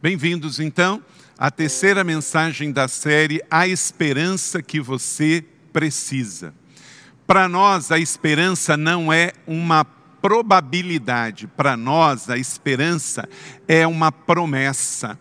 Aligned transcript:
Bem-vindos, 0.00 0.60
então, 0.60 1.02
à 1.36 1.50
terceira 1.50 2.04
mensagem 2.04 2.70
da 2.70 2.86
série 2.86 3.42
A 3.50 3.66
Esperança 3.66 4.62
que 4.62 4.80
Você 4.80 5.44
Precisa. 5.72 6.54
Para 7.26 7.48
nós, 7.48 7.90
a 7.90 7.98
esperança 7.98 8.76
não 8.76 9.12
é 9.12 9.32
uma 9.44 9.84
probabilidade, 9.84 11.48
para 11.48 11.76
nós, 11.76 12.30
a 12.30 12.38
esperança 12.38 13.28
é 13.66 13.84
uma 13.88 14.12
promessa. 14.12 15.18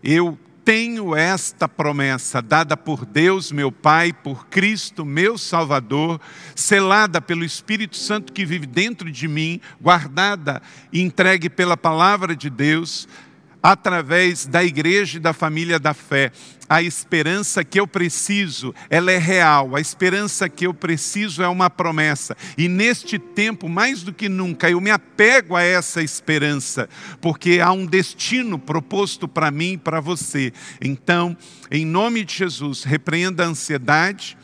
Eu 0.00 0.38
tenho 0.64 1.16
esta 1.16 1.68
promessa 1.68 2.40
dada 2.40 2.76
por 2.76 3.04
Deus, 3.04 3.50
meu 3.50 3.72
Pai, 3.72 4.12
por 4.12 4.46
Cristo, 4.46 5.04
meu 5.04 5.36
Salvador, 5.36 6.20
selada 6.54 7.20
pelo 7.20 7.44
Espírito 7.44 7.96
Santo 7.96 8.32
que 8.32 8.46
vive 8.46 8.66
dentro 8.66 9.10
de 9.10 9.26
mim, 9.26 9.60
guardada 9.80 10.62
e 10.92 11.00
entregue 11.00 11.50
pela 11.50 11.76
palavra 11.76 12.36
de 12.36 12.48
Deus 12.48 13.08
através 13.62 14.46
da 14.46 14.64
igreja 14.64 15.18
e 15.18 15.20
da 15.20 15.32
família 15.32 15.78
da 15.78 15.94
fé. 15.94 16.32
A 16.68 16.82
esperança 16.82 17.64
que 17.64 17.80
eu 17.80 17.86
preciso, 17.86 18.72
ela 18.88 19.10
é 19.10 19.18
real. 19.18 19.74
A 19.74 19.80
esperança 19.80 20.48
que 20.48 20.66
eu 20.66 20.72
preciso 20.72 21.42
é 21.42 21.48
uma 21.48 21.68
promessa. 21.68 22.36
E 22.56 22.68
neste 22.68 23.18
tempo, 23.18 23.68
mais 23.68 24.02
do 24.02 24.12
que 24.12 24.28
nunca, 24.28 24.70
eu 24.70 24.80
me 24.80 24.90
apego 24.90 25.56
a 25.56 25.62
essa 25.62 26.00
esperança, 26.00 26.88
porque 27.20 27.60
há 27.60 27.72
um 27.72 27.84
destino 27.84 28.58
proposto 28.58 29.26
para 29.26 29.50
mim 29.50 29.72
e 29.72 29.78
para 29.78 30.00
você. 30.00 30.52
Então, 30.80 31.36
em 31.70 31.84
nome 31.84 32.24
de 32.24 32.36
Jesus, 32.36 32.84
repreenda 32.84 33.44
a 33.44 33.48
ansiedade, 33.48 34.38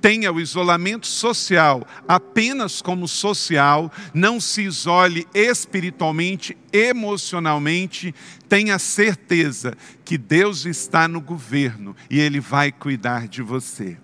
tenha 0.00 0.32
o 0.32 0.40
isolamento 0.40 1.06
social 1.06 1.86
apenas 2.08 2.80
como 2.82 3.06
social, 3.06 3.92
não 4.14 4.40
se 4.40 4.62
isole 4.62 5.26
espiritualmente, 5.34 6.56
emocionalmente, 6.72 8.14
tenha 8.48 8.78
certeza 8.78 9.76
que 10.04 10.16
Deus 10.16 10.66
está 10.66 11.06
no 11.06 11.20
governo 11.20 11.94
e 12.08 12.18
Ele 12.18 12.40
vai 12.40 12.72
cuidar 12.72 13.28
de 13.28 13.42
você. 13.42 13.96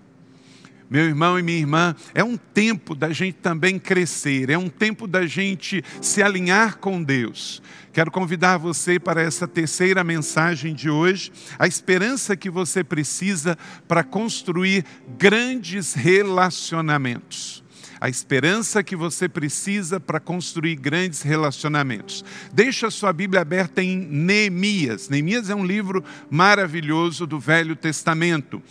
Meu 0.89 1.05
irmão 1.05 1.37
e 1.37 1.42
minha 1.42 1.59
irmã, 1.59 1.97
é 2.15 2.23
um 2.23 2.37
tempo 2.37 2.95
da 2.95 3.11
gente 3.12 3.34
também 3.34 3.77
crescer, 3.77 4.51
é 4.51 4.56
um 4.56 4.69
tempo 4.69 5.09
da 5.09 5.27
gente 5.27 5.83
se 6.01 6.23
alinhar 6.23 6.78
com 6.78 7.03
Deus. 7.03 7.61
Quero 7.93 8.11
convidar 8.11 8.56
você 8.56 9.01
para 9.01 9.20
essa 9.20 9.48
terceira 9.48 10.05
mensagem 10.05 10.75
de 10.75 10.89
hoje, 10.89 11.33
a 11.59 11.67
esperança 11.67 12.37
que 12.37 12.48
você 12.48 12.84
precisa 12.84 13.59
para 13.89 14.05
construir 14.05 14.84
grandes 15.19 15.95
relacionamentos. 15.95 17.65
A 17.98 18.09
esperança 18.09 18.83
que 18.84 18.95
você 18.95 19.28
precisa 19.28 19.98
para 19.98 20.21
construir 20.21 20.77
grandes 20.77 21.23
relacionamentos. 21.23 22.23
Deixa 22.53 22.89
a 22.89 22.91
sua 22.91 23.12
Bíblia 23.12 23.41
aberta 23.41 23.83
em 23.83 23.97
Neemias. 23.97 25.09
Neemias 25.09 25.48
é 25.48 25.55
um 25.55 25.65
livro 25.65 26.05
maravilhoso 26.31 27.27
do 27.27 27.41
Velho 27.41 27.75
Testamento 27.75 28.62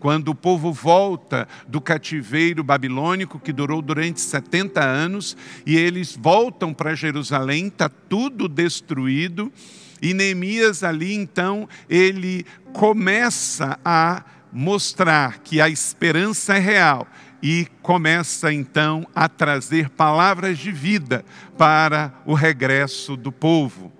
quando 0.00 0.30
o 0.30 0.34
povo 0.34 0.72
volta 0.72 1.46
do 1.68 1.80
cativeiro 1.80 2.64
babilônico, 2.64 3.38
que 3.38 3.52
durou 3.52 3.82
durante 3.82 4.20
70 4.20 4.82
anos, 4.82 5.36
e 5.66 5.76
eles 5.76 6.18
voltam 6.18 6.72
para 6.72 6.94
Jerusalém, 6.94 7.66
está 7.66 7.88
tudo 7.88 8.48
destruído, 8.48 9.52
e 10.00 10.14
Neemias 10.14 10.82
ali 10.82 11.14
então, 11.14 11.68
ele 11.88 12.46
começa 12.72 13.78
a 13.84 14.24
mostrar 14.50 15.38
que 15.40 15.60
a 15.60 15.68
esperança 15.68 16.56
é 16.56 16.58
real 16.58 17.06
e 17.42 17.66
começa 17.82 18.52
então 18.52 19.06
a 19.14 19.28
trazer 19.28 19.90
palavras 19.90 20.58
de 20.58 20.72
vida 20.72 21.24
para 21.56 22.12
o 22.24 22.34
regresso 22.34 23.16
do 23.16 23.30
povo. 23.30 23.99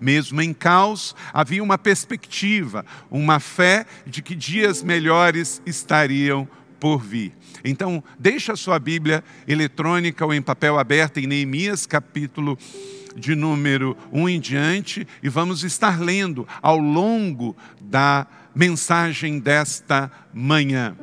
Mesmo 0.00 0.40
em 0.40 0.52
caos, 0.52 1.14
havia 1.32 1.62
uma 1.62 1.78
perspectiva, 1.78 2.84
uma 3.10 3.40
fé 3.40 3.86
de 4.06 4.22
que 4.22 4.34
dias 4.34 4.82
melhores 4.82 5.62
estariam 5.64 6.48
por 6.78 6.98
vir. 7.02 7.32
Então, 7.64 8.04
deixa 8.18 8.52
a 8.52 8.56
sua 8.56 8.78
Bíblia 8.78 9.24
eletrônica 9.48 10.24
ou 10.24 10.34
em 10.34 10.42
papel 10.42 10.78
aberto 10.78 11.18
em 11.18 11.26
Neemias, 11.26 11.86
capítulo 11.86 12.58
de 13.16 13.34
número 13.34 13.96
1 14.12 14.28
em 14.28 14.40
diante, 14.40 15.06
e 15.22 15.28
vamos 15.28 15.64
estar 15.64 16.00
lendo 16.00 16.46
ao 16.60 16.76
longo 16.76 17.56
da 17.80 18.26
mensagem 18.54 19.38
desta 19.38 20.10
manhã. 20.32 20.96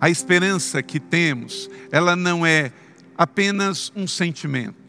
A 0.00 0.10
esperança 0.10 0.82
que 0.82 0.98
temos, 0.98 1.70
ela 1.92 2.16
não 2.16 2.44
é 2.44 2.72
apenas 3.16 3.92
um 3.94 4.08
sentimento 4.08 4.81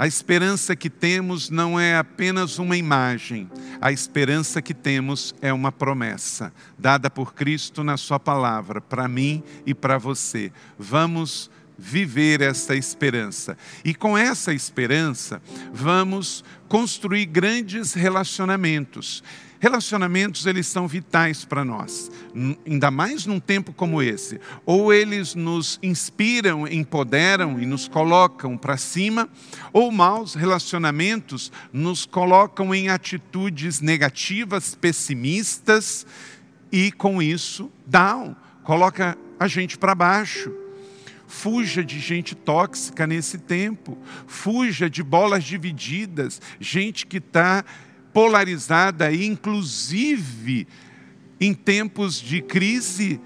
a 0.00 0.06
esperança 0.06 0.74
que 0.74 0.88
temos 0.88 1.50
não 1.50 1.78
é 1.78 1.98
apenas 1.98 2.58
uma 2.58 2.74
imagem, 2.74 3.50
a 3.82 3.92
esperança 3.92 4.62
que 4.62 4.72
temos 4.72 5.34
é 5.42 5.52
uma 5.52 5.70
promessa, 5.70 6.54
dada 6.78 7.10
por 7.10 7.34
Cristo 7.34 7.84
na 7.84 7.98
Sua 7.98 8.18
palavra, 8.18 8.80
para 8.80 9.06
mim 9.06 9.42
e 9.66 9.74
para 9.74 9.98
você. 9.98 10.50
Vamos 10.78 11.50
viver 11.76 12.40
essa 12.40 12.74
esperança. 12.74 13.58
E 13.84 13.94
com 13.94 14.16
essa 14.16 14.54
esperança, 14.54 15.42
vamos 15.70 16.42
construir 16.66 17.26
grandes 17.26 17.92
relacionamentos. 17.92 19.22
Relacionamentos, 19.60 20.46
eles 20.46 20.66
são 20.66 20.88
vitais 20.88 21.44
para 21.44 21.62
nós, 21.62 22.10
ainda 22.66 22.90
mais 22.90 23.26
num 23.26 23.38
tempo 23.38 23.74
como 23.74 24.02
esse. 24.02 24.40
Ou 24.64 24.90
eles 24.90 25.34
nos 25.34 25.78
inspiram, 25.82 26.66
empoderam 26.66 27.60
e 27.60 27.66
nos 27.66 27.86
colocam 27.86 28.56
para 28.56 28.78
cima, 28.78 29.28
ou 29.70 29.92
maus 29.92 30.34
relacionamentos 30.34 31.52
nos 31.70 32.06
colocam 32.06 32.74
em 32.74 32.88
atitudes 32.88 33.82
negativas, 33.82 34.74
pessimistas, 34.74 36.06
e 36.72 36.90
com 36.90 37.20
isso, 37.20 37.70
down, 37.86 38.34
coloca 38.64 39.18
a 39.38 39.46
gente 39.46 39.76
para 39.76 39.94
baixo. 39.94 40.50
Fuja 41.26 41.84
de 41.84 42.00
gente 42.00 42.34
tóxica 42.34 43.06
nesse 43.06 43.36
tempo. 43.36 43.98
Fuja 44.26 44.88
de 44.88 45.02
bolas 45.02 45.44
divididas, 45.44 46.40
gente 46.58 47.06
que 47.06 47.18
está 47.18 47.64
polarizada, 48.12 49.12
inclusive 49.12 50.66
em 51.40 51.54
tempos 51.54 52.20
de 52.20 52.42
crise 52.42 53.20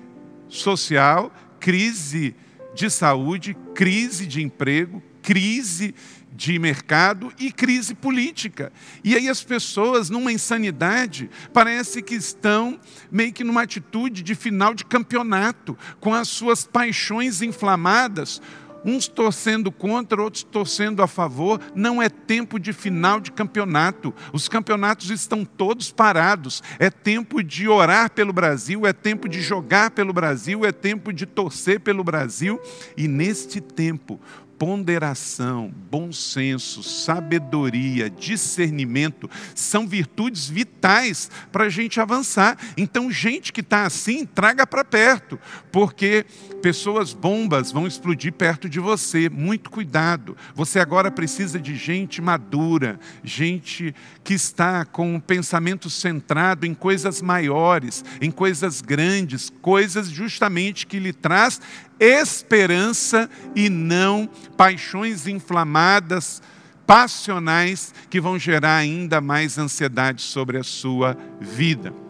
social, 0.48 1.34
crise 1.58 2.34
de 2.74 2.90
saúde, 2.90 3.56
crise 3.74 4.26
de 4.26 4.42
emprego, 4.42 5.02
crise 5.22 5.94
de 6.34 6.58
mercado 6.58 7.32
e 7.38 7.52
crise 7.52 7.94
política. 7.94 8.72
E 9.04 9.14
aí 9.14 9.28
as 9.28 9.42
pessoas, 9.42 10.10
numa 10.10 10.32
insanidade, 10.32 11.30
parece 11.52 12.02
que 12.02 12.14
estão 12.14 12.78
meio 13.10 13.32
que 13.32 13.44
numa 13.44 13.62
atitude 13.62 14.22
de 14.22 14.34
final 14.34 14.74
de 14.74 14.84
campeonato, 14.84 15.78
com 16.00 16.12
as 16.12 16.28
suas 16.28 16.64
paixões 16.64 17.40
inflamadas, 17.40 18.42
uns 18.84 19.08
torcendo 19.08 19.72
contra, 19.72 20.22
outros 20.22 20.42
torcendo 20.42 21.02
a 21.02 21.06
favor. 21.06 21.60
Não 21.74 22.02
é 22.02 22.08
tempo 22.08 22.58
de 22.58 22.72
final 22.72 23.20
de 23.20 23.32
campeonato. 23.32 24.14
Os 24.32 24.48
campeonatos 24.48 25.10
estão 25.10 25.44
todos 25.44 25.90
parados. 25.90 26.62
É 26.78 26.90
tempo 26.90 27.42
de 27.42 27.68
orar 27.68 28.10
pelo 28.10 28.32
Brasil, 28.32 28.86
é 28.86 28.92
tempo 28.92 29.28
de 29.28 29.40
jogar 29.40 29.90
pelo 29.90 30.12
Brasil, 30.12 30.64
é 30.64 30.72
tempo 30.72 31.12
de 31.12 31.26
torcer 31.26 31.80
pelo 31.80 32.04
Brasil. 32.04 32.60
E 32.96 33.08
neste 33.08 33.60
tempo, 33.60 34.20
ponderação, 34.58 35.72
bom 35.90 36.12
senso, 36.12 36.82
sabedoria, 36.82 38.08
discernimento 38.08 39.28
são 39.54 39.86
virtudes 39.86 40.48
vitais 40.48 41.30
para 41.50 41.64
a 41.64 41.68
gente 41.68 42.00
avançar. 42.00 42.56
Então, 42.76 43.10
gente 43.10 43.52
que 43.52 43.60
está 43.60 43.84
assim, 43.84 44.24
traga 44.24 44.66
para 44.66 44.84
perto, 44.84 45.38
porque 45.72 46.24
pessoas 46.64 47.12
bombas 47.12 47.70
vão 47.70 47.86
explodir 47.86 48.32
perto 48.32 48.70
de 48.70 48.80
você. 48.80 49.28
Muito 49.28 49.68
cuidado. 49.68 50.34
Você 50.54 50.80
agora 50.80 51.10
precisa 51.10 51.60
de 51.60 51.76
gente 51.76 52.22
madura, 52.22 52.98
gente 53.22 53.94
que 54.22 54.32
está 54.32 54.82
com 54.86 55.14
o 55.14 55.20
pensamento 55.20 55.90
centrado 55.90 56.64
em 56.64 56.72
coisas 56.72 57.20
maiores, 57.20 58.02
em 58.18 58.30
coisas 58.30 58.80
grandes, 58.80 59.52
coisas 59.60 60.08
justamente 60.08 60.86
que 60.86 60.98
lhe 60.98 61.12
traz 61.12 61.60
esperança 62.00 63.28
e 63.54 63.68
não 63.68 64.26
paixões 64.56 65.26
inflamadas, 65.26 66.40
passionais, 66.86 67.92
que 68.08 68.22
vão 68.22 68.38
gerar 68.38 68.76
ainda 68.76 69.20
mais 69.20 69.58
ansiedade 69.58 70.22
sobre 70.22 70.56
a 70.56 70.64
sua 70.64 71.14
vida. 71.42 72.03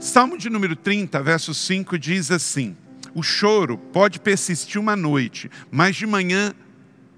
Salmo 0.00 0.38
de 0.38 0.48
número 0.48 0.76
30, 0.76 1.20
verso 1.24 1.52
5 1.52 1.98
diz 1.98 2.30
assim: 2.30 2.76
O 3.14 3.22
choro 3.22 3.76
pode 3.76 4.20
persistir 4.20 4.80
uma 4.80 4.94
noite, 4.94 5.50
mas 5.72 5.96
de 5.96 6.06
manhã 6.06 6.54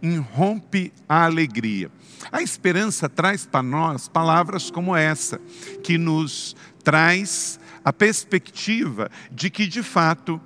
irrompe 0.01 0.91
a 1.07 1.27
alegria. 1.27 1.91
A 2.33 2.41
esperança 2.41 3.07
traz 3.07 3.45
para 3.45 3.63
nós 3.63 4.09
palavras 4.09 4.71
como 4.71 4.97
essa, 4.97 5.39
que 5.83 5.99
nos 5.99 6.57
traz 6.83 7.61
a 7.85 7.93
perspectiva 7.93 9.11
de 9.31 9.51
que, 9.51 9.67
de 9.67 9.83
fato, 9.83 10.41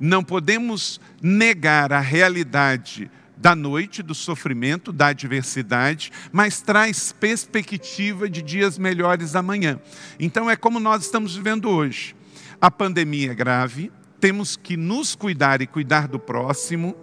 não 0.00 0.22
podemos 0.22 1.00
negar 1.20 1.92
a 1.92 2.00
realidade 2.00 3.10
da 3.36 3.54
noite, 3.54 4.02
do 4.02 4.14
sofrimento, 4.14 4.92
da 4.92 5.08
adversidade, 5.08 6.12
mas 6.32 6.60
traz 6.60 7.12
perspectiva 7.12 8.28
de 8.28 8.42
dias 8.42 8.78
melhores 8.78 9.34
amanhã. 9.34 9.80
Então 10.18 10.50
é 10.50 10.56
como 10.56 10.78
nós 10.78 11.04
estamos 11.04 11.36
vivendo 11.36 11.68
hoje. 11.68 12.14
A 12.60 12.70
pandemia 12.70 13.32
é 13.32 13.34
grave, 13.34 13.92
temos 14.20 14.56
que 14.56 14.76
nos 14.76 15.14
cuidar 15.14 15.60
e 15.60 15.66
cuidar 15.66 16.08
do 16.08 16.18
próximo. 16.18 16.96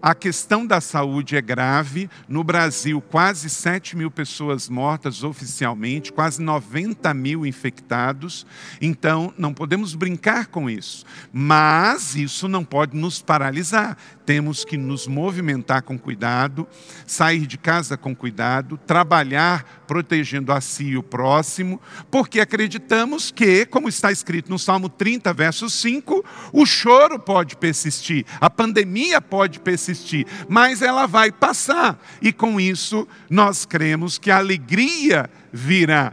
A 0.00 0.14
questão 0.14 0.64
da 0.64 0.80
saúde 0.80 1.36
é 1.36 1.42
grave. 1.42 2.08
No 2.28 2.44
Brasil, 2.44 3.00
quase 3.00 3.50
7 3.50 3.96
mil 3.96 4.10
pessoas 4.10 4.68
mortas 4.68 5.24
oficialmente, 5.24 6.12
quase 6.12 6.40
90 6.40 7.12
mil 7.12 7.44
infectados. 7.44 8.46
Então, 8.80 9.34
não 9.36 9.52
podemos 9.52 9.94
brincar 9.94 10.46
com 10.46 10.70
isso. 10.70 11.04
Mas 11.32 12.14
isso 12.14 12.46
não 12.46 12.64
pode 12.64 12.96
nos 12.96 13.20
paralisar 13.20 13.96
temos 14.26 14.64
que 14.64 14.76
nos 14.76 15.06
movimentar 15.06 15.82
com 15.82 15.96
cuidado, 15.96 16.66
sair 17.06 17.46
de 17.46 17.56
casa 17.56 17.96
com 17.96 18.14
cuidado, 18.14 18.76
trabalhar 18.76 19.84
protegendo 19.86 20.52
a 20.52 20.60
si 20.60 20.88
e 20.88 20.96
o 20.96 21.02
próximo, 21.02 21.80
porque 22.10 22.40
acreditamos 22.40 23.30
que, 23.30 23.64
como 23.64 23.88
está 23.88 24.10
escrito 24.10 24.50
no 24.50 24.58
Salmo 24.58 24.88
30, 24.88 25.32
verso 25.32 25.70
5, 25.70 26.24
o 26.52 26.66
choro 26.66 27.20
pode 27.20 27.56
persistir, 27.56 28.26
a 28.40 28.50
pandemia 28.50 29.20
pode 29.20 29.60
persistir, 29.60 30.26
mas 30.48 30.82
ela 30.82 31.06
vai 31.06 31.30
passar, 31.30 31.98
e 32.20 32.32
com 32.32 32.60
isso 32.60 33.06
nós 33.30 33.64
cremos 33.64 34.18
que 34.18 34.30
a 34.30 34.38
alegria 34.38 35.30
virá 35.52 36.12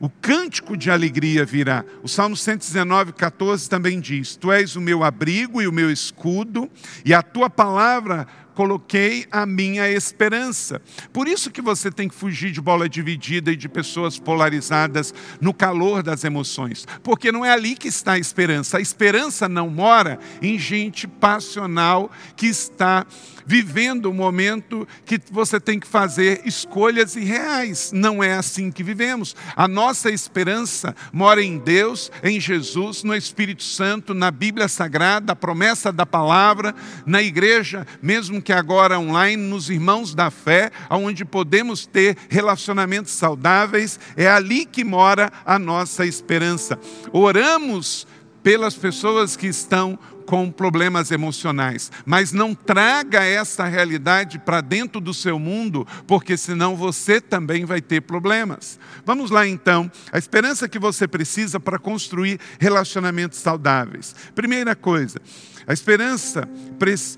o 0.00 0.08
cântico 0.08 0.78
de 0.78 0.90
alegria 0.90 1.44
virá. 1.44 1.84
O 2.02 2.08
Salmo 2.08 2.34
119, 2.34 3.12
14 3.12 3.68
também 3.68 4.00
diz: 4.00 4.34
Tu 4.34 4.50
és 4.50 4.74
o 4.74 4.80
meu 4.80 5.04
abrigo 5.04 5.60
e 5.60 5.68
o 5.68 5.72
meu 5.72 5.90
escudo, 5.90 6.70
e 7.04 7.12
a 7.12 7.22
tua 7.22 7.50
palavra 7.50 8.26
coloquei 8.54 9.26
a 9.30 9.46
minha 9.46 9.88
esperança. 9.90 10.82
Por 11.12 11.28
isso 11.28 11.50
que 11.50 11.62
você 11.62 11.90
tem 11.90 12.08
que 12.08 12.14
fugir 12.14 12.50
de 12.50 12.60
bola 12.60 12.88
dividida 12.88 13.52
e 13.52 13.56
de 13.56 13.68
pessoas 13.68 14.18
polarizadas 14.18 15.14
no 15.40 15.54
calor 15.54 16.02
das 16.02 16.24
emoções, 16.24 16.86
porque 17.02 17.30
não 17.30 17.44
é 17.44 17.50
ali 17.52 17.74
que 17.74 17.88
está 17.88 18.12
a 18.12 18.18
esperança. 18.18 18.78
A 18.78 18.80
esperança 18.80 19.48
não 19.48 19.70
mora 19.70 20.18
em 20.42 20.58
gente 20.58 21.06
passional 21.06 22.10
que 22.36 22.46
está 22.46 23.06
vivendo 23.50 24.08
um 24.08 24.14
momento 24.14 24.86
que 25.04 25.20
você 25.28 25.58
tem 25.58 25.80
que 25.80 25.86
fazer 25.88 26.42
escolhas 26.44 27.16
irreais. 27.16 27.90
Não 27.92 28.22
é 28.22 28.34
assim 28.34 28.70
que 28.70 28.84
vivemos. 28.84 29.34
A 29.56 29.66
nossa 29.66 30.08
esperança 30.08 30.94
mora 31.12 31.42
em 31.42 31.58
Deus, 31.58 32.12
em 32.22 32.38
Jesus, 32.38 33.02
no 33.02 33.12
Espírito 33.12 33.64
Santo, 33.64 34.14
na 34.14 34.30
Bíblia 34.30 34.68
Sagrada, 34.68 35.32
a 35.32 35.36
promessa 35.36 35.90
da 35.90 36.06
palavra, 36.06 36.72
na 37.04 37.20
igreja, 37.20 37.84
mesmo 38.00 38.40
que 38.40 38.52
agora 38.52 39.00
online, 39.00 39.42
nos 39.42 39.68
irmãos 39.68 40.14
da 40.14 40.30
fé, 40.30 40.70
onde 40.88 41.24
podemos 41.24 41.86
ter 41.86 42.16
relacionamentos 42.28 43.10
saudáveis. 43.10 43.98
É 44.16 44.28
ali 44.28 44.64
que 44.64 44.84
mora 44.84 45.28
a 45.44 45.58
nossa 45.58 46.06
esperança. 46.06 46.78
Oramos 47.12 48.06
pelas 48.42 48.74
pessoas 48.74 49.36
que 49.36 49.46
estão 49.46 49.98
com 50.30 50.48
problemas 50.48 51.10
emocionais. 51.10 51.90
Mas 52.06 52.30
não 52.30 52.54
traga 52.54 53.24
essa 53.24 53.64
realidade 53.64 54.38
para 54.38 54.60
dentro 54.60 55.00
do 55.00 55.12
seu 55.12 55.40
mundo, 55.40 55.84
porque 56.06 56.36
senão 56.36 56.76
você 56.76 57.20
também 57.20 57.64
vai 57.64 57.80
ter 57.80 58.02
problemas. 58.02 58.78
Vamos 59.04 59.32
lá 59.32 59.44
então, 59.44 59.90
a 60.12 60.18
esperança 60.18 60.68
que 60.68 60.78
você 60.78 61.08
precisa 61.08 61.58
para 61.58 61.80
construir 61.80 62.38
relacionamentos 62.60 63.40
saudáveis. 63.40 64.14
Primeira 64.32 64.76
coisa, 64.76 65.20
a 65.66 65.72
esperança, 65.72 66.48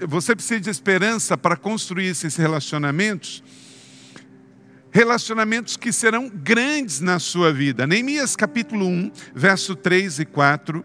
você 0.08 0.34
precisa 0.34 0.60
de 0.60 0.70
esperança 0.70 1.36
para 1.36 1.54
construir 1.54 2.06
esses 2.06 2.34
relacionamentos 2.36 3.44
relacionamentos 4.94 5.74
que 5.74 5.90
serão 5.90 6.28
grandes 6.28 7.00
na 7.00 7.18
sua 7.18 7.50
vida. 7.50 7.86
Neemias 7.86 8.36
capítulo 8.36 8.86
1, 8.86 9.10
verso 9.34 9.74
3 9.74 10.18
e 10.18 10.24
4, 10.26 10.84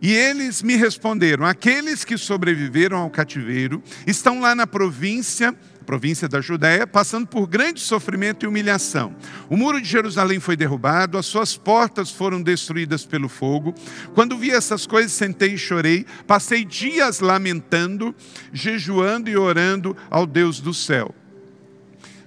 e 0.00 0.12
eles 0.12 0.62
me 0.62 0.76
responderam: 0.76 1.44
aqueles 1.44 2.04
que 2.04 2.16
sobreviveram 2.16 2.98
ao 2.98 3.10
cativeiro 3.10 3.82
estão 4.06 4.40
lá 4.40 4.54
na 4.54 4.66
província, 4.66 5.54
província 5.84 6.28
da 6.28 6.40
Judéia, 6.40 6.86
passando 6.86 7.26
por 7.26 7.46
grande 7.46 7.80
sofrimento 7.80 8.44
e 8.44 8.48
humilhação. 8.48 9.14
O 9.48 9.56
muro 9.56 9.80
de 9.80 9.88
Jerusalém 9.88 10.40
foi 10.40 10.56
derrubado, 10.56 11.18
as 11.18 11.26
suas 11.26 11.56
portas 11.56 12.10
foram 12.10 12.40
destruídas 12.40 13.04
pelo 13.04 13.28
fogo. 13.28 13.74
Quando 14.14 14.38
vi 14.38 14.50
essas 14.50 14.86
coisas, 14.86 15.12
sentei 15.12 15.54
e 15.54 15.58
chorei, 15.58 16.06
passei 16.26 16.64
dias 16.64 17.20
lamentando, 17.20 18.14
jejuando 18.52 19.28
e 19.28 19.36
orando 19.36 19.96
ao 20.08 20.26
Deus 20.26 20.60
do 20.60 20.72
céu. 20.72 21.14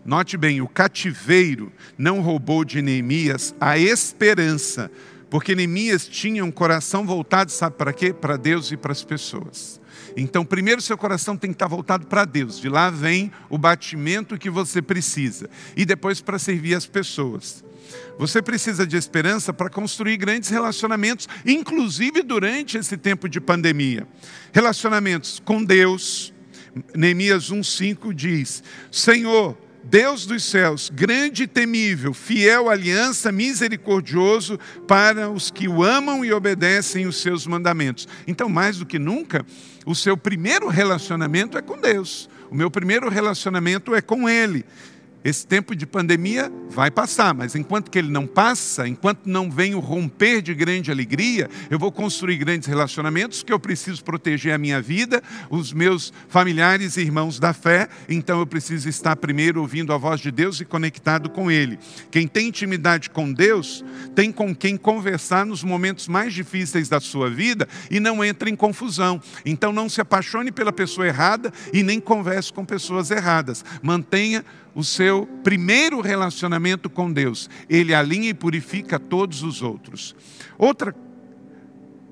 Note 0.06 0.36
bem, 0.36 0.60
o 0.60 0.68
cativeiro 0.68 1.72
não 1.98 2.20
roubou 2.20 2.66
de 2.66 2.82
Neemias 2.82 3.56
a 3.60 3.78
esperança 3.78 4.92
porque 5.34 5.56
Neemias 5.56 6.08
tinha 6.08 6.46
um 6.46 6.52
coração 6.52 7.08
voltado, 7.08 7.52
sabe 7.52 7.76
para 7.76 7.92
quê? 7.92 8.14
Para 8.14 8.38
Deus 8.38 8.72
e 8.72 8.78
para 8.78 8.92
as 8.92 9.04
pessoas. 9.04 9.82
Então, 10.16 10.46
primeiro 10.46 10.80
seu 10.80 10.96
coração 10.96 11.36
tem 11.36 11.50
que 11.50 11.56
estar 11.56 11.66
voltado 11.66 12.06
para 12.06 12.24
Deus. 12.24 12.60
De 12.60 12.70
lá 12.70 12.92
vem 12.92 13.32
o 13.50 13.58
batimento 13.58 14.38
que 14.38 14.48
você 14.48 14.80
precisa. 14.80 15.50
E 15.76 15.86
depois 15.86 16.22
para 16.22 16.38
servir 16.38 16.76
as 16.76 16.86
pessoas. 16.86 17.66
Você 18.20 18.44
precisa 18.44 18.86
de 18.86 18.96
esperança 18.96 19.52
para 19.52 19.72
construir 19.72 20.18
grandes 20.18 20.52
relacionamentos, 20.52 21.28
inclusive 21.44 22.22
durante 22.22 22.78
esse 22.78 22.96
tempo 22.96 23.28
de 23.28 23.42
pandemia. 23.42 24.08
Relacionamentos 24.52 25.42
com 25.44 25.64
Deus. 25.64 26.32
Neemias 26.94 27.50
1,5 27.50 28.14
diz: 28.14 28.64
Senhor, 28.92 29.58
Deus 29.84 30.26
dos 30.26 30.44
céus, 30.46 30.90
grande 30.94 31.44
e 31.44 31.48
temível, 31.48 32.14
fiel 32.14 32.70
aliança, 32.70 33.32
misericordioso 33.32 34.58
para 34.88 35.30
os 35.30 35.52
que 35.52 35.68
o 35.68 35.84
amam 35.84 36.24
e 36.24 36.32
obedecem 36.32 37.06
os 37.06 37.22
seus 37.22 37.46
mandamentos. 37.46 38.08
Então, 38.26 38.48
mais 38.48 38.78
do 38.78 38.86
que 38.86 38.98
nunca, 38.98 39.46
o 39.86 39.94
seu 39.94 40.16
primeiro 40.16 40.70
relacionamento 40.70 41.58
é 41.58 41.62
com 41.62 41.80
Deus. 41.80 42.30
O 42.50 42.56
meu 42.56 42.72
primeiro 42.72 43.10
relacionamento 43.10 43.94
é 43.94 44.02
com 44.02 44.30
Ele. 44.30 44.66
Esse 45.24 45.48
tempo 45.48 45.74
de 45.74 45.86
pandemia 45.86 46.52
vai 46.70 46.92
passar, 46.92 47.34
mas 47.34 47.56
enquanto 47.56 47.90
que 47.90 47.98
ele 47.98 48.12
não 48.12 48.28
passa, 48.28 48.86
enquanto 48.88 49.26
não 49.26 49.50
vem 49.50 49.74
o 49.74 49.80
romper 49.80 50.42
de 50.42 50.54
grande 50.54 50.92
alegria, 50.92 51.50
eu 51.70 51.80
vou 51.80 51.92
construir 51.92 52.36
grandes 52.38 52.68
relacionamentos 52.68 53.42
que 53.42 53.54
eu 53.54 53.60
preciso 53.60 54.04
proteger 54.04 54.54
a 54.54 54.58
minha 54.58 54.82
vida, 54.82 55.24
os 55.50 55.72
meus 55.72 56.12
familiares 56.28 56.98
e 56.98 57.02
irmãos 57.02 57.40
da 57.40 57.54
fé, 57.54 57.88
então 58.10 58.40
eu 58.40 58.48
preciso 58.48 58.90
estar 58.90 59.16
primeiro 59.16 59.62
ouvindo 59.62 59.94
a 59.94 59.98
voz 59.98 60.20
de 60.20 60.30
Deus 60.30 60.60
e 60.60 60.66
conectado 60.66 61.30
com 61.30 61.50
Ele. 61.50 61.80
Quem 62.12 62.28
tem 62.28 62.50
intimidade 62.50 63.10
com 63.10 63.32
Deus, 63.32 63.84
tem 64.14 64.32
com 64.32 64.54
quem 64.54 64.76
conversar 64.76 65.46
nos 65.46 65.64
momentos 65.64 66.08
mais 66.10 66.34
difíceis 66.34 66.90
da 66.90 67.00
sua 67.00 67.30
vida 67.30 67.68
e 67.90 68.00
não 68.00 68.24
entra 68.24 68.50
em 68.50 68.56
confusão. 68.56 69.22
Então 69.46 69.72
não 69.72 69.88
se 69.88 70.02
apaixone 70.02 70.52
pela 70.52 70.74
pessoa 70.74 71.08
errada 71.08 71.54
e 71.72 71.82
nem 71.82 72.00
converse 72.00 72.52
com 72.52 72.66
pessoas 72.66 73.10
erradas. 73.10 73.64
Mantenha 73.82 74.44
o 74.76 74.84
seu 74.84 75.28
primeiro 75.44 76.02
relacionamento 76.02 76.90
com 76.90 77.12
Deus. 77.12 77.50
Ele 77.70 77.94
alinha 77.94 78.30
e 78.30 78.34
purifica 78.34 79.00
todos 79.00 79.44
os 79.44 79.62
outros. 79.62 80.16
Outra 80.58 80.96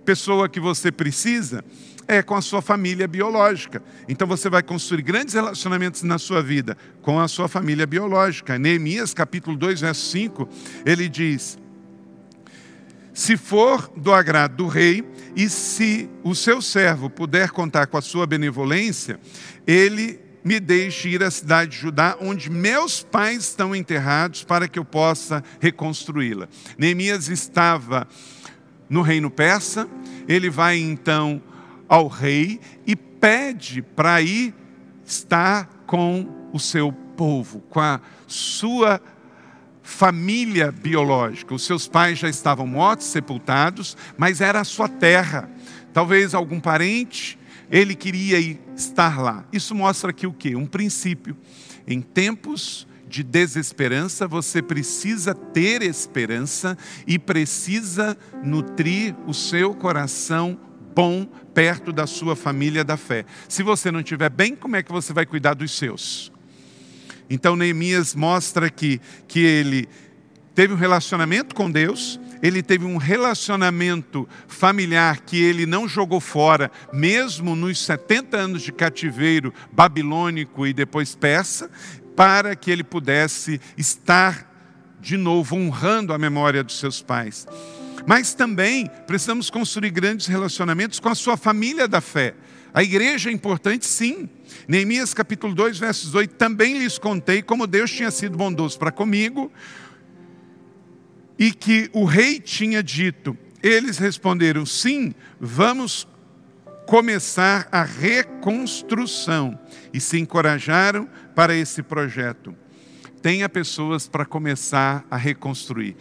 pessoa 0.05 0.49
que 0.49 0.59
você 0.59 0.91
precisa 0.91 1.63
é 2.07 2.21
com 2.21 2.35
a 2.35 2.41
sua 2.41 2.61
família 2.61 3.07
biológica. 3.07 3.81
Então 4.07 4.27
você 4.27 4.49
vai 4.49 4.61
construir 4.61 5.01
grandes 5.01 5.33
relacionamentos 5.33 6.03
na 6.03 6.17
sua 6.17 6.41
vida 6.41 6.77
com 7.01 7.19
a 7.19 7.27
sua 7.27 7.47
família 7.47 7.87
biológica. 7.87 8.59
Neemias 8.59 9.13
capítulo 9.13 9.55
2, 9.55 9.81
verso 9.81 10.11
5, 10.11 10.49
ele 10.85 11.07
diz: 11.07 11.57
Se 13.13 13.37
for 13.37 13.91
do 13.95 14.13
agrado 14.13 14.57
do 14.57 14.67
rei, 14.67 15.03
e 15.35 15.47
se 15.47 16.09
o 16.23 16.35
seu 16.35 16.61
servo 16.61 17.09
puder 17.09 17.51
contar 17.51 17.87
com 17.87 17.97
a 17.97 18.01
sua 18.01 18.27
benevolência, 18.27 19.19
ele 19.65 20.19
me 20.43 20.59
deixe 20.59 21.09
ir 21.09 21.23
à 21.23 21.31
cidade 21.31 21.71
de 21.71 21.77
Judá, 21.77 22.17
onde 22.19 22.49
meus 22.49 23.03
pais 23.03 23.43
estão 23.45 23.75
enterrados, 23.75 24.43
para 24.43 24.67
que 24.67 24.79
eu 24.79 24.85
possa 24.85 25.43
reconstruí-la. 25.59 26.47
Neemias 26.77 27.29
estava 27.29 28.07
no 28.89 29.01
reino 29.01 29.29
persa, 29.29 29.87
ele 30.27 30.49
vai 30.49 30.77
então 30.77 31.41
ao 31.87 32.07
rei 32.07 32.59
e 32.85 32.95
pede 32.95 33.81
para 33.81 34.21
ir 34.21 34.53
estar 35.05 35.69
com 35.85 36.49
o 36.51 36.59
seu 36.59 36.91
povo, 36.91 37.59
com 37.69 37.79
a 37.79 38.01
sua 38.27 39.01
família 39.81 40.71
biológica. 40.71 41.53
Os 41.53 41.65
seus 41.65 41.87
pais 41.87 42.17
já 42.17 42.29
estavam 42.29 42.65
mortos, 42.65 43.07
sepultados, 43.07 43.97
mas 44.17 44.41
era 44.41 44.61
a 44.61 44.63
sua 44.63 44.87
terra. 44.87 45.49
Talvez 45.93 46.33
algum 46.33 46.59
parente 46.59 47.37
ele 47.71 47.95
queria 47.95 48.39
estar 48.75 49.21
lá. 49.21 49.45
Isso 49.51 49.73
mostra 49.73 50.09
aqui 50.09 50.27
o 50.27 50.33
quê? 50.33 50.55
Um 50.55 50.65
princípio. 50.65 51.37
Em 51.87 52.01
tempos 52.01 52.85
de 53.07 53.23
desesperança, 53.23 54.27
você 54.27 54.61
precisa 54.61 55.33
ter 55.33 55.81
esperança 55.81 56.77
e 57.07 57.17
precisa 57.17 58.17
nutrir 58.43 59.15
o 59.25 59.33
seu 59.33 59.73
coração 59.73 60.59
bom 60.93 61.25
perto 61.53 61.91
da 61.91 62.05
sua 62.05 62.35
família 62.35 62.83
da 62.83 62.97
fé. 62.97 63.25
Se 63.47 63.63
você 63.63 63.91
não 63.91 64.01
estiver 64.01 64.29
bem, 64.29 64.55
como 64.55 64.75
é 64.75 64.83
que 64.83 64.91
você 64.91 65.13
vai 65.13 65.25
cuidar 65.25 65.53
dos 65.53 65.77
seus? 65.77 66.31
Então 67.29 67.55
Neemias 67.55 68.13
mostra 68.13 68.65
aqui 68.65 68.99
que 69.27 69.39
ele 69.39 69.87
teve 70.53 70.73
um 70.73 70.77
relacionamento 70.77 71.55
com 71.55 71.71
Deus, 71.71 72.19
ele 72.41 72.63
teve 72.63 72.85
um 72.85 72.97
relacionamento 72.97 74.27
familiar 74.47 75.21
que 75.21 75.41
ele 75.41 75.65
não 75.65 75.87
jogou 75.87 76.19
fora, 76.19 76.71
mesmo 76.91 77.55
nos 77.55 77.79
70 77.79 78.37
anos 78.37 78.61
de 78.61 78.71
cativeiro 78.71 79.53
babilônico 79.71 80.65
e 80.65 80.73
depois 80.73 81.15
persa, 81.15 81.69
para 82.15 82.55
que 82.55 82.71
ele 82.71 82.83
pudesse 82.83 83.59
estar 83.77 84.49
de 84.99 85.17
novo 85.17 85.55
honrando 85.55 86.13
a 86.13 86.17
memória 86.17 86.63
dos 86.63 86.77
seus 86.79 87.01
pais. 87.01 87.47
Mas 88.05 88.33
também 88.33 88.89
precisamos 89.05 89.49
construir 89.49 89.91
grandes 89.91 90.27
relacionamentos 90.27 90.99
com 90.99 91.09
a 91.09 91.15
sua 91.15 91.37
família 91.37 91.87
da 91.87 92.01
fé. 92.01 92.35
A 92.73 92.81
igreja 92.81 93.29
é 93.29 93.33
importante, 93.33 93.85
sim. 93.85 94.29
Neemias 94.67 95.13
capítulo 95.13 95.53
2, 95.53 95.77
versos 95.77 96.15
8, 96.15 96.35
também 96.35 96.77
lhes 96.77 96.97
contei 96.97 97.41
como 97.41 97.67
Deus 97.67 97.91
tinha 97.91 98.09
sido 98.09 98.37
bondoso 98.37 98.79
para 98.79 98.91
comigo, 98.91 99.51
e 101.37 101.51
que 101.51 101.89
o 101.93 102.05
rei 102.05 102.39
tinha 102.39 102.81
dito. 102.83 103.37
Eles 103.61 103.97
responderam: 103.97 104.65
sim, 104.65 105.13
vamos 105.39 106.07
começar 106.85 107.67
a 107.71 107.83
reconstrução. 107.83 109.57
E 109.93 109.99
se 109.99 110.19
encorajaram 110.19 111.07
para 111.35 111.55
esse 111.55 111.81
projeto. 111.81 112.55
Tenha 113.21 113.47
pessoas 113.47 114.07
para 114.07 114.25
começar 114.25 115.05
a 115.09 115.15
reconstruir. 115.15 115.95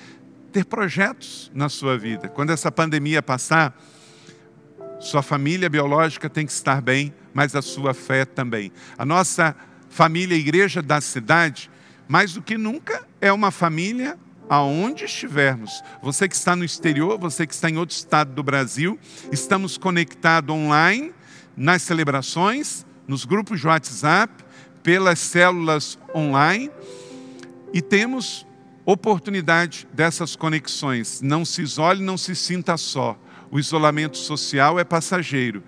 Ter 0.53 0.65
projetos 0.65 1.51
na 1.55 1.69
sua 1.69 1.97
vida. 1.99 2.29
Quando 2.29 2.51
essa 2.51 2.73
pandemia 2.73 3.23
passar, 3.23 3.79
sua 4.99 5.23
família 5.23 5.69
biológica 5.69 6.29
tem 6.29 6.45
que 6.45 6.53
estar 6.53 6.81
bem, 6.81 7.15
mas 7.33 7.55
a 7.55 7.63
sua 7.63 7.95
fé 7.95 8.25
também. 8.25 8.73
A 8.99 9.05
nossa 9.05 9.55
família, 9.89 10.37
a 10.37 10.41
igreja 10.41 10.83
da 10.83 11.01
cidade, 11.01 11.71
mais 12.09 12.33
do 12.33 12.43
que 12.43 12.59
nunca, 12.59 13.07
é 13.21 13.33
uma 13.33 13.51
família 13.51 14.19
aonde 14.51 15.05
estivermos. 15.05 15.81
Você 16.03 16.29
que 16.29 16.35
está 16.35 16.57
no 16.57 16.65
exterior, 16.65 17.17
você 17.17 17.47
que 17.47 17.55
está 17.55 17.71
em 17.71 17.79
outro 17.79 17.95
estado 17.95 18.35
do 18.35 18.43
Brasil, 18.43 18.99
estamos 19.31 19.79
conectados 19.79 20.53
online 20.53 21.15
nas 21.57 21.83
celebrações, 21.83 22.85
nos 23.07 23.25
grupos 23.25 23.61
de 23.61 23.69
WhatsApp, 23.69 24.45
pelas 24.83 25.21
células 25.21 25.97
online 26.13 26.69
e 27.73 27.81
temos 27.81 28.45
oportunidade 28.85 29.87
dessas 29.93 30.35
conexões. 30.35 31.21
Não 31.23 31.45
se 31.45 31.63
isole, 31.63 32.03
não 32.03 32.19
se 32.19 32.35
sinta 32.35 32.77
só. 32.77 33.17
O 33.53 33.59
isolamento 33.59 34.17
social 34.17 34.81
é 34.81 34.85
passageiro. 34.85 35.63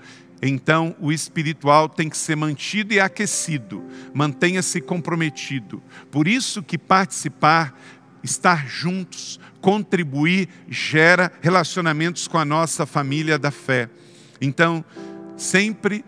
Então, 0.45 0.97
o 0.99 1.13
espiritual 1.13 1.89
tem 1.89 2.09
que 2.09 2.17
ser 2.17 2.35
mantido 2.35 2.93
e 2.93 2.99
aquecido. 2.99 3.85
Mantenha-se 4.13 4.81
comprometido. 4.81 5.81
Por 6.11 6.27
isso 6.27 6.65
que 6.65 6.77
participar 6.77 7.79
estar 8.23 8.67
juntos, 8.69 9.41
contribuir, 9.61 10.49
gera 10.69 11.33
relacionamentos 11.41 12.29
com 12.29 12.39
a 12.39 12.45
nossa 12.45 12.87
família 12.87 13.39
da 13.39 13.51
fé. 13.51 13.89
Então, 14.41 14.85
sempre 15.37 16.05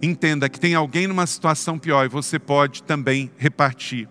entenda 0.00 0.48
que 0.48 0.60
tem 0.60 0.74
alguém 0.74 1.06
numa 1.06 1.26
situação 1.26 1.78
pior 1.78 2.04
e 2.04 2.08
você 2.08 2.38
pode 2.38 2.82
também 2.82 3.30
repartir. 3.36 4.08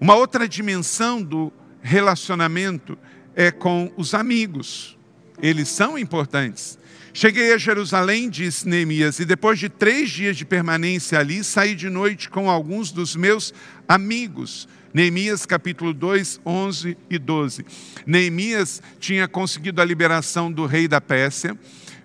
Uma 0.00 0.14
outra 0.14 0.48
dimensão 0.48 1.22
do 1.22 1.52
relacionamento 1.80 2.98
é 3.34 3.50
com 3.50 3.92
os 3.96 4.14
amigos. 4.14 4.98
Eles 5.42 5.68
são 5.68 5.98
importantes. 5.98 6.78
Cheguei 7.12 7.52
a 7.52 7.58
Jerusalém, 7.58 8.30
disse 8.30 8.66
Neemias, 8.66 9.18
e 9.18 9.26
depois 9.26 9.58
de 9.58 9.68
três 9.68 10.08
dias 10.08 10.36
de 10.36 10.46
permanência 10.46 11.18
ali, 11.18 11.44
saí 11.44 11.74
de 11.74 11.90
noite 11.90 12.30
com 12.30 12.48
alguns 12.48 12.90
dos 12.90 13.14
meus 13.14 13.52
amigos 13.86 14.66
Neemias 14.94 15.46
capítulo 15.46 15.94
2, 15.94 16.42
11 16.44 16.98
e 17.08 17.18
12. 17.18 17.64
Neemias 18.04 18.82
tinha 19.00 19.26
conseguido 19.26 19.80
a 19.80 19.84
liberação 19.84 20.52
do 20.52 20.66
rei 20.66 20.86
da 20.86 21.00
Pérsia, 21.00 21.56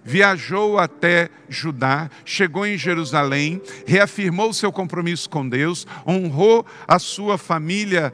viajou 0.06 0.80
até 0.80 1.30
Judá, 1.50 2.10
chegou 2.24 2.66
em 2.66 2.78
Jerusalém, 2.78 3.62
reafirmou 3.86 4.54
seu 4.54 4.72
compromisso 4.72 5.30
com 5.30 5.48
Deus, 5.48 5.86
honrou 6.08 6.66
a 6.88 6.98
sua 6.98 7.38
família 7.38 8.14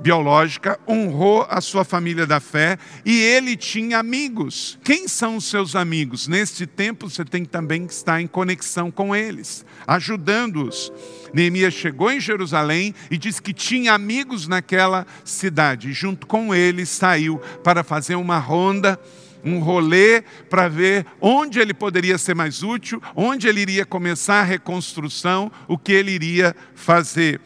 biológica, 0.00 0.78
honrou 0.88 1.46
a 1.48 1.60
sua 1.60 1.84
família 1.84 2.26
da 2.26 2.40
fé 2.40 2.78
e 3.04 3.20
ele 3.20 3.56
tinha 3.56 3.98
amigos. 3.98 4.78
Quem 4.84 5.08
são 5.08 5.36
os 5.36 5.44
seus 5.44 5.74
amigos? 5.74 6.28
Neste 6.28 6.66
tempo 6.66 7.08
você 7.08 7.24
tem 7.24 7.44
também 7.44 7.86
que 7.86 7.92
estar 7.92 8.20
em 8.20 8.26
conexão 8.26 8.90
com 8.90 9.14
eles, 9.14 9.64
ajudando-os. 9.86 10.92
Neemias 11.32 11.74
chegou 11.74 12.10
em 12.10 12.20
Jerusalém 12.20 12.94
e 13.10 13.18
disse 13.18 13.42
que 13.42 13.52
tinha 13.52 13.92
amigos 13.92 14.46
naquela 14.46 15.06
cidade. 15.24 15.92
Junto 15.92 16.26
com 16.26 16.54
ele 16.54 16.86
saiu 16.86 17.38
para 17.62 17.82
fazer 17.82 18.14
uma 18.14 18.38
ronda 18.38 18.98
um 19.44 19.60
rolê 19.60 20.22
para 20.50 20.68
ver 20.68 21.06
onde 21.20 21.60
ele 21.60 21.72
poderia 21.72 22.18
ser 22.18 22.34
mais 22.34 22.62
útil, 22.62 23.00
onde 23.14 23.46
ele 23.48 23.60
iria 23.60 23.86
começar 23.86 24.40
a 24.40 24.44
reconstrução, 24.44 25.50
o 25.66 25.78
que 25.78 25.92
ele 25.92 26.10
iria 26.10 26.54
fazer. 26.74 27.40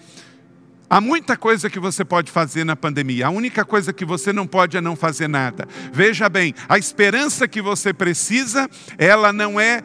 Há 0.92 1.00
muita 1.00 1.38
coisa 1.38 1.70
que 1.70 1.80
você 1.80 2.04
pode 2.04 2.30
fazer 2.30 2.64
na 2.64 2.76
pandemia. 2.76 3.28
A 3.28 3.30
única 3.30 3.64
coisa 3.64 3.94
que 3.94 4.04
você 4.04 4.30
não 4.30 4.46
pode 4.46 4.76
é 4.76 4.80
não 4.82 4.94
fazer 4.94 5.26
nada. 5.26 5.66
Veja 5.90 6.28
bem, 6.28 6.54
a 6.68 6.76
esperança 6.76 7.48
que 7.48 7.62
você 7.62 7.94
precisa, 7.94 8.68
ela 8.98 9.32
não 9.32 9.58
é 9.58 9.82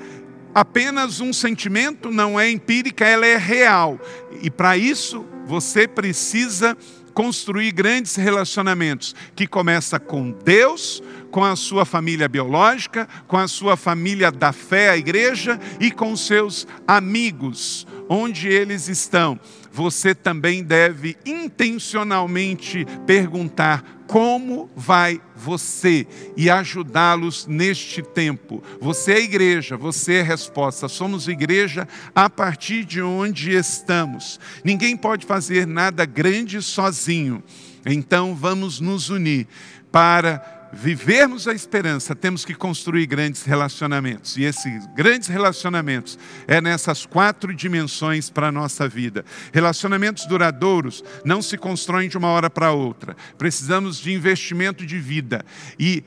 apenas 0.54 1.22
um 1.22 1.32
sentimento, 1.32 2.12
não 2.12 2.38
é 2.38 2.52
empírica, 2.52 3.06
ela 3.06 3.26
é 3.26 3.38
real. 3.38 3.98
E 4.42 4.50
para 4.50 4.76
isso, 4.76 5.26
você 5.46 5.88
precisa 5.88 6.76
construir 7.14 7.72
grandes 7.72 8.18
relacionamentos, 8.18 9.16
que 9.34 9.48
começa 9.48 10.00
com 10.02 10.32
Deus, 10.44 11.02
com 11.32 11.44
a 11.44 11.56
sua 11.56 11.86
família 11.86 12.28
biológica, 12.28 13.08
com 13.28 13.38
a 13.38 13.48
sua 13.48 13.78
família 13.78 14.30
da 14.30 14.52
fé, 14.52 14.90
a 14.90 14.98
igreja, 14.98 15.58
e 15.80 15.90
com 15.90 16.18
seus 16.18 16.68
amigos, 16.86 17.88
onde 18.10 18.48
eles 18.48 18.88
estão 18.88 19.40
você 19.78 20.16
também 20.16 20.64
deve 20.64 21.16
intencionalmente 21.24 22.84
perguntar 23.06 24.02
como 24.08 24.72
vai 24.76 25.22
você 25.36 26.08
e 26.36 26.50
ajudá-los 26.50 27.46
neste 27.46 28.02
tempo. 28.02 28.64
Você 28.82 29.14
é 29.14 29.22
igreja, 29.22 29.78
você 29.78 30.16
é 30.16 30.22
resposta. 30.24 30.88
Somos 30.88 31.28
igreja 31.28 31.88
a 32.16 32.28
partir 32.28 32.86
de 32.86 33.04
onde 33.04 33.56
estamos. 33.56 34.40
Ninguém 34.64 34.98
pode 34.98 35.28
fazer 35.28 35.68
nada 35.68 36.06
grande 36.06 36.60
sozinho. 36.60 37.44
Então 37.86 38.34
vamos 38.34 38.80
nos 38.80 39.12
unir 39.12 39.48
para 39.92 40.57
vivermos 40.72 41.48
a 41.48 41.54
esperança, 41.54 42.16
temos 42.16 42.44
que 42.44 42.54
construir 42.54 43.06
grandes 43.06 43.44
relacionamentos. 43.44 44.38
E 44.38 44.44
esses 44.44 44.86
grandes 44.96 45.28
relacionamentos 45.28 46.18
é 46.48 46.60
nessas 46.60 47.06
quatro 47.06 47.54
dimensões 47.54 48.30
para 48.30 48.48
a 48.48 48.52
nossa 48.52 48.88
vida. 48.88 49.24
Relacionamentos 49.54 50.26
duradouros 50.26 51.04
não 51.24 51.42
se 51.42 51.58
constroem 51.58 52.10
de 52.10 52.18
uma 52.18 52.30
hora 52.30 52.50
para 52.50 52.72
outra. 52.72 53.16
Precisamos 53.38 53.98
de 53.98 54.14
investimento 54.14 54.86
de 54.86 55.00
vida. 55.00 55.46
E 55.80 56.04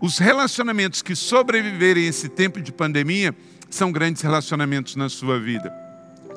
os 0.00 0.18
relacionamentos 0.18 1.00
que 1.00 1.14
sobreviverem 1.14 2.06
a 2.06 2.08
esse 2.08 2.28
tempo 2.28 2.60
de 2.60 2.72
pandemia 2.72 3.34
são 3.70 3.90
grandes 3.90 4.22
relacionamentos 4.22 4.96
na 4.96 5.08
sua 5.08 5.38
vida. 5.38 5.72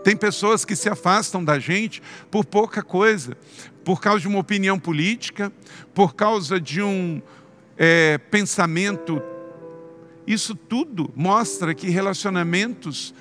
Tem 0.04 0.16
pessoas 0.16 0.64
que 0.64 0.76
se 0.76 0.88
afastam 0.88 1.44
da 1.44 1.58
gente 1.58 2.02
por 2.30 2.46
pouca 2.46 2.84
coisa, 2.84 3.36
por 3.84 4.00
causa 4.00 4.22
de 4.22 4.28
uma 4.28 4.38
opinião 4.38 4.80
política, 4.80 5.52
por 5.96 6.14
causa 6.14 6.62
de 6.62 6.80
um, 6.80 7.22
é, 7.78 8.18
pensamento. 8.18 9.22
Isso 10.26 10.56
tudo 10.56 11.12
mostra 11.16 11.74
que 11.74 11.90
relacionamentos 11.90 13.14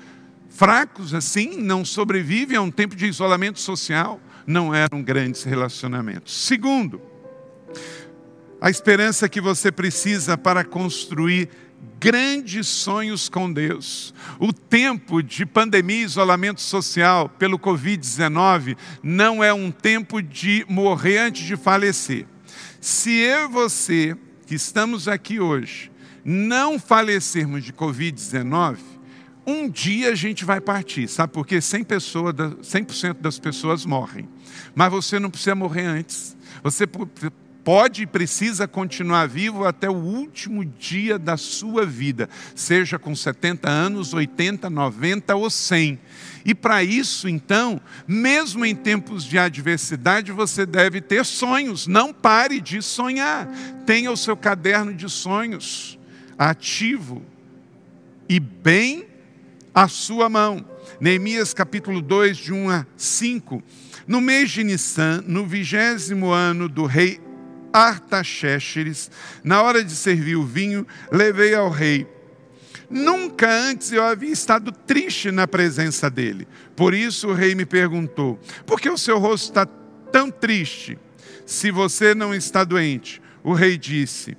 fracos 0.49 1.13
assim 1.13 1.57
não 1.61 1.83
sobrevivem 1.83 2.57
a 2.57 2.61
um 2.61 2.71
tempo 2.71 2.95
de 2.95 3.05
isolamento 3.05 3.59
social, 3.59 4.19
não 4.47 4.73
eram 4.73 5.03
grandes 5.03 5.43
relacionamentos. 5.43 6.45
Segundo, 6.45 7.01
a 8.61 8.69
esperança 8.69 9.27
que 9.27 9.41
você 9.41 9.71
precisa 9.71 10.37
para 10.37 10.63
construir 10.63 11.49
grandes 11.99 12.67
sonhos 12.67 13.29
com 13.29 13.51
Deus. 13.51 14.13
O 14.39 14.53
tempo 14.53 15.21
de 15.21 15.45
pandemia 15.45 16.01
e 16.01 16.05
isolamento 16.05 16.61
social 16.61 17.27
pelo 17.29 17.59
Covid-19 17.59 18.77
não 19.03 19.43
é 19.43 19.53
um 19.53 19.71
tempo 19.71 20.21
de 20.21 20.65
morrer 20.69 21.19
antes 21.19 21.45
de 21.45 21.55
falecer. 21.55 22.25
Se 22.79 23.11
eu 23.11 23.45
e 23.45 23.47
você 23.47 24.17
que 24.45 24.55
estamos 24.55 25.07
aqui 25.07 25.39
hoje 25.39 25.91
não 26.23 26.79
falecermos 26.79 27.63
de 27.63 27.71
Covid-19, 27.71 28.77
um 29.45 29.69
dia 29.69 30.09
a 30.09 30.15
gente 30.15 30.43
vai 30.43 30.59
partir, 30.59 31.07
sabe? 31.07 31.31
Porque 31.31 31.57
100%, 31.57 31.85
pessoa, 31.85 32.33
100 32.63 32.85
das 33.21 33.37
pessoas 33.37 33.85
morrem. 33.85 34.27
Mas 34.73 34.91
você 34.91 35.19
não 35.19 35.29
precisa 35.29 35.53
morrer 35.53 35.85
antes. 35.85 36.35
Você 36.63 36.87
pode 37.65 38.03
e 38.03 38.07
precisa 38.07 38.67
continuar 38.67 39.27
vivo 39.27 39.65
até 39.65 39.89
o 39.89 39.95
último 39.95 40.63
dia 40.63 41.17
da 41.17 41.35
sua 41.35 41.83
vida, 41.83 42.29
seja 42.53 42.99
com 42.99 43.15
70 43.15 43.67
anos, 43.67 44.13
80, 44.13 44.69
90 44.69 45.35
ou 45.35 45.49
100. 45.49 45.99
E 46.45 46.53
para 46.53 46.83
isso, 46.83 47.27
então, 47.27 47.81
mesmo 48.07 48.63
em 48.63 48.75
tempos 48.75 49.23
de 49.23 49.39
adversidade, 49.39 50.31
você 50.31 50.63
deve 50.63 51.01
ter 51.01 51.25
sonhos. 51.25 51.87
Não 51.87 52.13
pare 52.13 52.61
de 52.61 52.83
sonhar. 52.83 53.49
Tenha 53.83 54.11
o 54.11 54.17
seu 54.17 54.37
caderno 54.37 54.93
de 54.93 55.09
sonhos 55.09 55.97
ativo 56.37 57.23
e 58.29 58.39
bem 58.39 59.07
à 59.73 59.87
sua 59.87 60.29
mão. 60.29 60.63
Neemias 60.99 61.51
capítulo 61.51 61.99
2, 61.99 62.37
de 62.37 62.53
1 62.53 62.69
a 62.69 62.85
5. 62.95 63.63
No 64.05 64.21
mês 64.21 64.51
de 64.51 64.63
Nissan, 64.63 65.23
no 65.25 65.47
vigésimo 65.47 66.29
ano 66.29 66.69
do 66.69 66.85
rei 66.85 67.24
Artaxerxes, 67.75 69.11
na 69.43 69.61
hora 69.61 69.83
de 69.83 69.91
servir 69.91 70.37
o 70.37 70.45
vinho, 70.45 70.87
levei 71.11 71.53
ao 71.53 71.69
rei. 71.69 72.07
Nunca 72.89 73.51
antes 73.51 73.91
eu 73.91 74.01
havia 74.01 74.31
estado 74.31 74.71
triste 74.71 75.29
na 75.29 75.45
presença 75.45 76.09
dele. 76.09 76.47
Por 76.73 76.93
isso 76.93 77.27
o 77.27 77.33
rei 77.33 77.53
me 77.53 77.65
perguntou: 77.65 78.39
por 78.65 78.79
que 78.79 78.89
o 78.89 78.97
seu 78.97 79.19
rosto 79.19 79.49
está 79.49 79.65
tão 79.65 80.31
triste? 80.31 80.97
Se 81.45 81.69
você 81.69 82.15
não 82.15 82.33
está 82.33 82.63
doente. 82.63 83.21
O 83.43 83.53
rei 83.53 83.77
disse: 83.77 84.37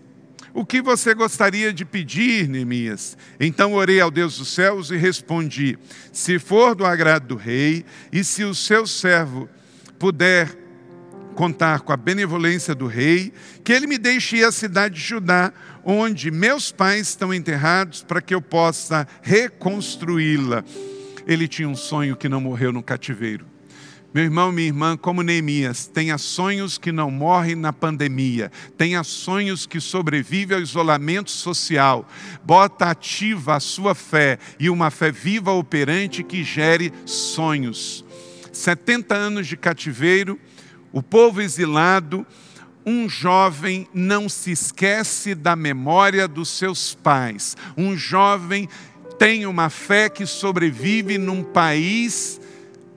o 0.55 0.64
que 0.64 0.81
você 0.81 1.12
gostaria 1.12 1.71
de 1.75 1.85
pedir, 1.85 2.49
Neemias? 2.49 3.19
Então 3.38 3.75
orei 3.75 4.00
ao 4.00 4.11
Deus 4.11 4.38
dos 4.38 4.49
céus 4.49 4.90
e 4.90 4.97
respondi: 4.97 5.78
Se 6.11 6.38
for 6.38 6.75
do 6.75 6.87
agrado 6.87 7.26
do 7.26 7.37
rei, 7.37 7.85
e 8.11 8.25
se 8.25 8.45
o 8.45 8.55
seu 8.55 8.87
servo 8.87 9.47
puder 9.99 10.65
contar 11.37 11.81
com 11.81 11.93
a 11.93 11.97
benevolência 11.97 12.75
do 12.75 12.87
rei, 12.87 13.33
que 13.62 13.73
ele 13.73 13.87
me 13.87 13.99
deixe 13.99 14.38
ir 14.38 14.45
à 14.45 14.50
cidade 14.50 14.95
de 14.95 15.00
Judá, 15.00 15.52
onde 15.85 16.31
meus 16.31 16.73
pais 16.73 17.11
estão 17.11 17.33
enterrados, 17.33 18.02
para 18.02 18.23
que 18.23 18.35
eu 18.35 18.40
possa 18.40 19.07
reconstruí-la. 19.23 20.64
Ele 21.26 21.47
tinha 21.47 21.69
um 21.69 21.76
sonho 21.76 22.16
que 22.16 22.28
não 22.28 22.40
morreu 22.40 22.73
no 22.73 22.83
cativeiro. 22.83 23.45
Meu 24.14 24.25
irmão, 24.25 24.50
minha 24.50 24.69
irmã, 24.69 24.97
como 24.97 25.23
Neemias, 25.23 25.87
tenha 25.87 26.16
sonhos 26.16 26.78
que 26.78 26.90
não 26.90 27.11
morrem 27.11 27.55
na 27.55 27.71
pandemia, 27.71 28.50
tenha 28.78 29.05
sonhos 29.05 29.66
que 29.66 29.78
sobrevivem 29.78 30.57
ao 30.57 30.62
isolamento 30.62 31.31
social, 31.31 32.09
bota 32.43 32.87
ativa 32.87 33.57
a 33.57 33.61
sua 33.61 33.95
fé 33.95 34.38
e 34.59 34.71
uma 34.71 34.90
fé 34.90 35.12
viva, 35.12 35.52
operante, 35.52 36.23
que 36.23 36.43
gere 36.43 36.95
sonhos. 37.05 38.07
70 38.50 39.14
anos 39.14 39.47
de 39.47 39.57
cativeiro, 39.57 40.40
o 40.97 41.03
povo 41.03 41.43
exilado, 41.43 42.26
um 42.87 43.07
jovem 43.07 43.87
não 43.93 44.31
se 44.31 44.50
esquece 44.50 45.35
da 45.35 45.55
memória 45.55 46.26
dos 46.26 46.49
seus 46.49 46.95
pais. 46.95 47.55
Um 47.76 47.95
jovem 47.95 48.67
tem 49.19 49.45
uma 49.45 49.69
fé 49.69 50.09
que 50.09 50.25
sobrevive 50.25 51.19
num 51.19 51.43
país 51.43 52.41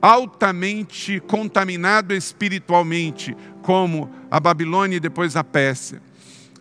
altamente 0.01 1.19
contaminado 1.27 2.13
espiritualmente, 2.13 3.35
como 3.61 4.09
a 4.31 4.39
Babilônia 4.39 4.95
e 4.95 5.01
depois 5.01 5.35
a 5.35 5.43
Pérsia. 5.43 6.01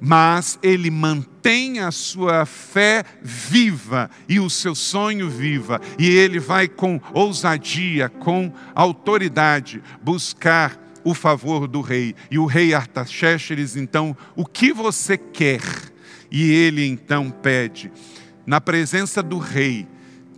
Mas 0.01 0.59
ele 0.61 0.91
mantém 0.91 1.79
a 1.79 1.93
sua 1.93 2.47
fé 2.47 3.05
viva 3.23 4.11
e 4.29 4.41
o 4.41 4.51
seu 4.51 4.75
sonho 4.75 5.31
viva, 5.31 5.81
e 6.01 6.09
ele 6.09 6.41
vai 6.41 6.67
com 6.67 7.01
ousadia, 7.15 8.09
com 8.09 8.53
autoridade 8.75 9.81
buscar 10.03 10.88
o 11.11 11.15
favor 11.15 11.67
do 11.67 11.81
rei. 11.81 12.15
E 12.31 12.39
o 12.39 12.47
rei 12.47 12.75
Artaxerxes, 12.75 13.77
então, 13.77 14.17
o 14.37 14.45
que 14.45 14.73
você 14.73 15.17
quer? 15.17 15.63
E 16.31 16.51
ele 16.51 16.87
então 16.87 17.31
pede, 17.31 17.91
na 18.47 18.61
presença 18.61 19.23
do 19.23 19.39
rei, 19.39 19.87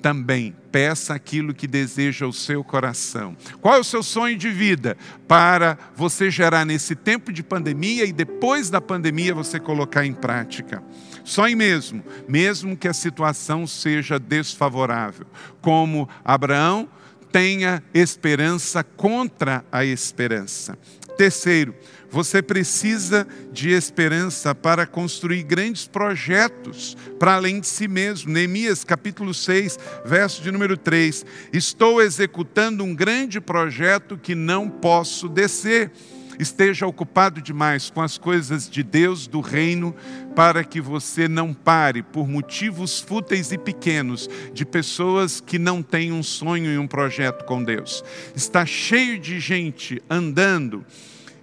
também 0.00 0.54
peça 0.70 1.12
aquilo 1.12 1.52
que 1.52 1.66
deseja 1.66 2.26
o 2.26 2.32
seu 2.32 2.62
coração. 2.62 3.36
Qual 3.60 3.74
é 3.74 3.78
o 3.78 3.84
seu 3.84 4.02
sonho 4.02 4.38
de 4.38 4.48
vida 4.48 4.96
para 5.26 5.76
você 5.96 6.30
gerar 6.30 6.64
nesse 6.64 6.94
tempo 6.94 7.32
de 7.32 7.42
pandemia 7.42 8.04
e 8.04 8.12
depois 8.12 8.70
da 8.70 8.80
pandemia 8.80 9.34
você 9.34 9.58
colocar 9.58 10.06
em 10.06 10.14
prática? 10.14 10.82
Sonhe 11.24 11.56
mesmo, 11.56 12.02
mesmo 12.28 12.76
que 12.76 12.88
a 12.88 12.94
situação 12.94 13.66
seja 13.66 14.18
desfavorável. 14.18 15.26
Como 15.60 16.08
Abraão, 16.24 16.88
tenha 17.32 17.82
esperança 17.94 18.82
contra 18.82 19.64
a 19.70 19.84
esperança. 19.84 20.76
Terceiro, 21.16 21.74
você 22.10 22.40
precisa 22.40 23.26
de 23.52 23.70
esperança 23.70 24.54
para 24.54 24.86
construir 24.86 25.42
grandes 25.42 25.86
projetos 25.86 26.96
para 27.18 27.34
além 27.34 27.60
de 27.60 27.66
si 27.66 27.86
mesmo. 27.86 28.32
Neemias 28.32 28.84
capítulo 28.84 29.34
6, 29.34 29.78
verso 30.04 30.42
de 30.42 30.50
número 30.50 30.76
3. 30.76 31.24
Estou 31.52 32.00
executando 32.00 32.82
um 32.82 32.94
grande 32.94 33.40
projeto 33.40 34.16
que 34.16 34.34
não 34.34 34.68
posso 34.68 35.28
descer. 35.28 35.92
Esteja 36.40 36.86
ocupado 36.86 37.42
demais 37.42 37.90
com 37.90 38.00
as 38.00 38.16
coisas 38.16 38.66
de 38.66 38.82
Deus, 38.82 39.26
do 39.26 39.42
reino, 39.42 39.94
para 40.34 40.64
que 40.64 40.80
você 40.80 41.28
não 41.28 41.52
pare 41.52 42.02
por 42.02 42.26
motivos 42.26 42.98
fúteis 42.98 43.52
e 43.52 43.58
pequenos 43.58 44.26
de 44.54 44.64
pessoas 44.64 45.38
que 45.38 45.58
não 45.58 45.82
têm 45.82 46.12
um 46.12 46.22
sonho 46.22 46.72
e 46.72 46.78
um 46.78 46.86
projeto 46.86 47.44
com 47.44 47.62
Deus. 47.62 48.02
Está 48.34 48.64
cheio 48.64 49.18
de 49.18 49.38
gente 49.38 50.02
andando 50.08 50.82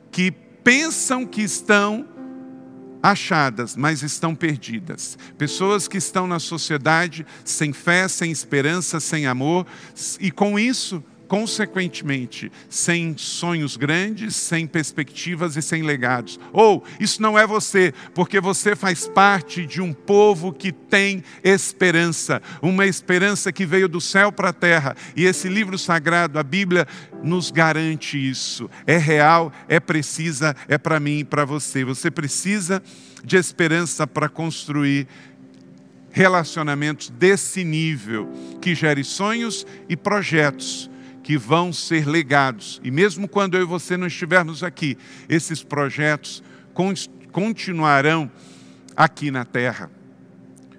que 0.09 0.31
pensam 0.31 1.27
que 1.27 1.43
estão 1.43 2.07
achadas, 3.03 3.75
mas 3.75 4.01
estão 4.01 4.33
perdidas. 4.33 5.15
Pessoas 5.37 5.87
que 5.87 5.97
estão 5.97 6.25
na 6.25 6.39
sociedade 6.39 7.23
sem 7.45 7.71
fé, 7.71 8.07
sem 8.07 8.31
esperança, 8.31 8.99
sem 8.99 9.27
amor, 9.27 9.67
e 10.19 10.31
com 10.31 10.57
isso 10.57 11.03
consequentemente, 11.27 12.51
sem 12.69 13.15
sonhos 13.17 13.75
grandes, 13.75 14.35
sem 14.35 14.65
perspectivas 14.65 15.55
e 15.55 15.61
sem 15.61 15.83
legados. 15.83 16.39
Ou 16.53 16.83
isso 16.99 17.21
não 17.21 17.37
é 17.37 17.45
você, 17.45 17.93
porque 18.13 18.39
você 18.39 18.75
faz 18.75 19.07
parte 19.07 19.65
de 19.65 19.81
um 19.81 19.93
povo 19.93 20.53
que 20.53 20.71
tem 20.71 21.23
esperança, 21.43 22.41
uma 22.61 22.85
esperança 22.85 23.51
que 23.51 23.65
veio 23.65 23.87
do 23.87 23.99
céu 23.99 24.31
para 24.31 24.49
a 24.49 24.53
terra. 24.53 24.95
E 25.15 25.25
esse 25.25 25.49
livro 25.49 25.77
sagrado, 25.77 26.39
a 26.39 26.43
Bíblia, 26.43 26.87
nos 27.23 27.51
garante 27.51 28.17
isso. 28.17 28.69
É 28.85 28.97
real, 28.97 29.51
é 29.67 29.79
precisa, 29.79 30.55
é 30.67 30.77
para 30.77 30.99
mim 30.99 31.19
e 31.19 31.25
para 31.25 31.45
você. 31.45 31.83
Você 31.83 32.09
precisa 32.09 32.81
de 33.23 33.35
esperança 33.35 34.07
para 34.07 34.29
construir 34.29 35.07
relacionamentos 36.09 37.09
desse 37.09 37.63
nível, 37.63 38.31
que 38.59 38.73
gere 38.73 39.03
sonhos 39.03 39.67
e 39.87 39.95
projetos 39.95 40.89
que 41.27 41.37
vão 41.37 41.73
ser 41.73 42.07
legados. 42.07 42.79
E 42.85 42.89
mesmo 42.89 43.27
quando 43.27 43.57
eu 43.57 43.63
e 43.63 43.65
você 43.65 43.97
não 43.97 44.07
estivermos 44.07 44.63
aqui, 44.63 44.97
esses 45.27 45.61
projetos 45.61 46.41
continuarão 47.33 48.31
aqui 48.95 49.29
na 49.29 49.43
terra. 49.43 49.91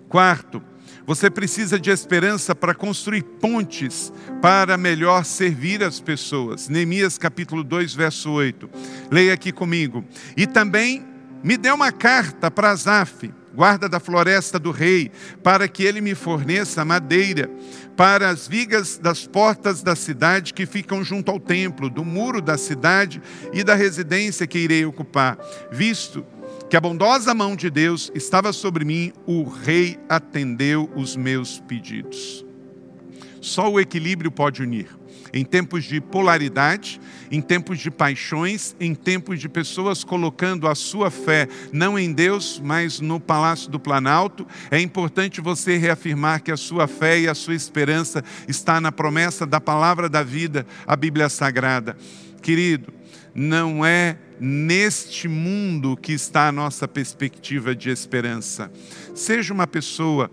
Quarto, 0.09 0.63
você 1.07 1.29
precisa 1.29 1.79
de 1.79 1.91
esperança 1.91 2.55
para 2.55 2.75
construir 2.75 3.25
pontes 3.25 4.11
para 4.41 4.79
melhor 4.79 5.23
servir 5.27 5.85
as 5.85 6.01
pessoas. 6.01 6.67
Neemias 6.67 7.19
capítulo 7.19 7.63
2, 7.63 7.93
verso 7.93 8.31
8. 8.31 8.71
Leia 9.11 9.35
aqui 9.35 9.53
comigo. 9.53 10.03
E 10.35 10.47
também 10.47 11.07
me 11.45 11.59
deu 11.59 11.75
uma 11.75 11.93
carta 11.93 12.51
para 12.51 12.71
Azaf, 12.71 13.31
guarda 13.59 13.89
da 13.89 13.99
floresta 13.99 14.57
do 14.57 14.71
rei, 14.71 15.11
para 15.43 15.67
que 15.67 15.83
ele 15.83 16.01
me 16.01 16.15
forneça 16.15 16.85
madeira 16.85 17.51
para 17.97 18.31
as 18.31 18.47
vigas 18.47 18.99
das 18.99 19.27
portas 19.27 19.83
da 19.83 19.97
cidade 19.97 20.55
que 20.55 20.65
ficam 20.65 21.03
junto 21.03 21.29
ao 21.29 21.41
templo, 21.41 21.91
do 21.91 22.05
muro 22.05 22.41
da 22.41 22.57
cidade 22.57 23.21
e 23.53 23.65
da 23.65 23.75
residência 23.75 24.47
que 24.47 24.61
irei 24.61 24.85
ocupar, 24.85 25.37
visto 25.73 26.25
que 26.71 26.77
a 26.77 26.81
bondosa 26.81 27.35
mão 27.35 27.57
de 27.57 27.69
Deus 27.69 28.13
estava 28.15 28.53
sobre 28.53 28.85
mim, 28.85 29.13
o 29.27 29.43
rei 29.43 29.99
atendeu 30.09 30.89
os 30.95 31.17
meus 31.17 31.59
pedidos. 31.59 32.47
Só 33.41 33.69
o 33.69 33.81
equilíbrio 33.81 34.31
pode 34.31 34.63
unir 34.63 34.97
em 35.33 35.45
tempos 35.45 35.85
de 35.85 36.01
polaridade, 36.01 37.01
em 37.31 37.41
tempos 37.41 37.79
de 37.79 37.91
paixões, 37.91 38.75
em 38.81 38.95
tempos 38.95 39.41
de 39.41 39.49
pessoas 39.49 40.03
colocando 40.05 40.67
a 40.67 40.75
sua 40.75 41.11
fé 41.11 41.49
não 41.73 41.99
em 41.99 42.13
Deus, 42.13 42.61
mas 42.65 43.01
no 43.01 43.21
Palácio 43.21 43.71
do 43.71 43.79
Planalto, 43.79 44.47
é 44.71 44.81
importante 44.81 45.41
você 45.41 45.77
reafirmar 45.77 46.43
que 46.43 46.51
a 46.51 46.57
sua 46.57 46.87
fé 46.87 47.21
e 47.21 47.29
a 47.29 47.35
sua 47.35 47.55
esperança 47.55 48.25
está 48.47 48.81
na 48.81 48.91
promessa 48.91 49.47
da 49.47 49.61
palavra 49.61 50.09
da 50.09 50.23
vida, 50.23 50.67
a 50.87 50.97
Bíblia 50.97 51.29
Sagrada. 51.29 51.97
Querido, 52.43 52.93
não 53.35 53.85
é 53.85 54.19
neste 54.41 55.29
mundo 55.29 55.97
que 55.97 56.13
está 56.13 56.49
a 56.49 56.53
nossa 56.53 56.87
perspectiva 56.87 57.75
de 57.75 57.91
esperança. 57.91 58.71
Seja 59.15 59.53
uma 59.53 59.67
pessoa 59.67 60.31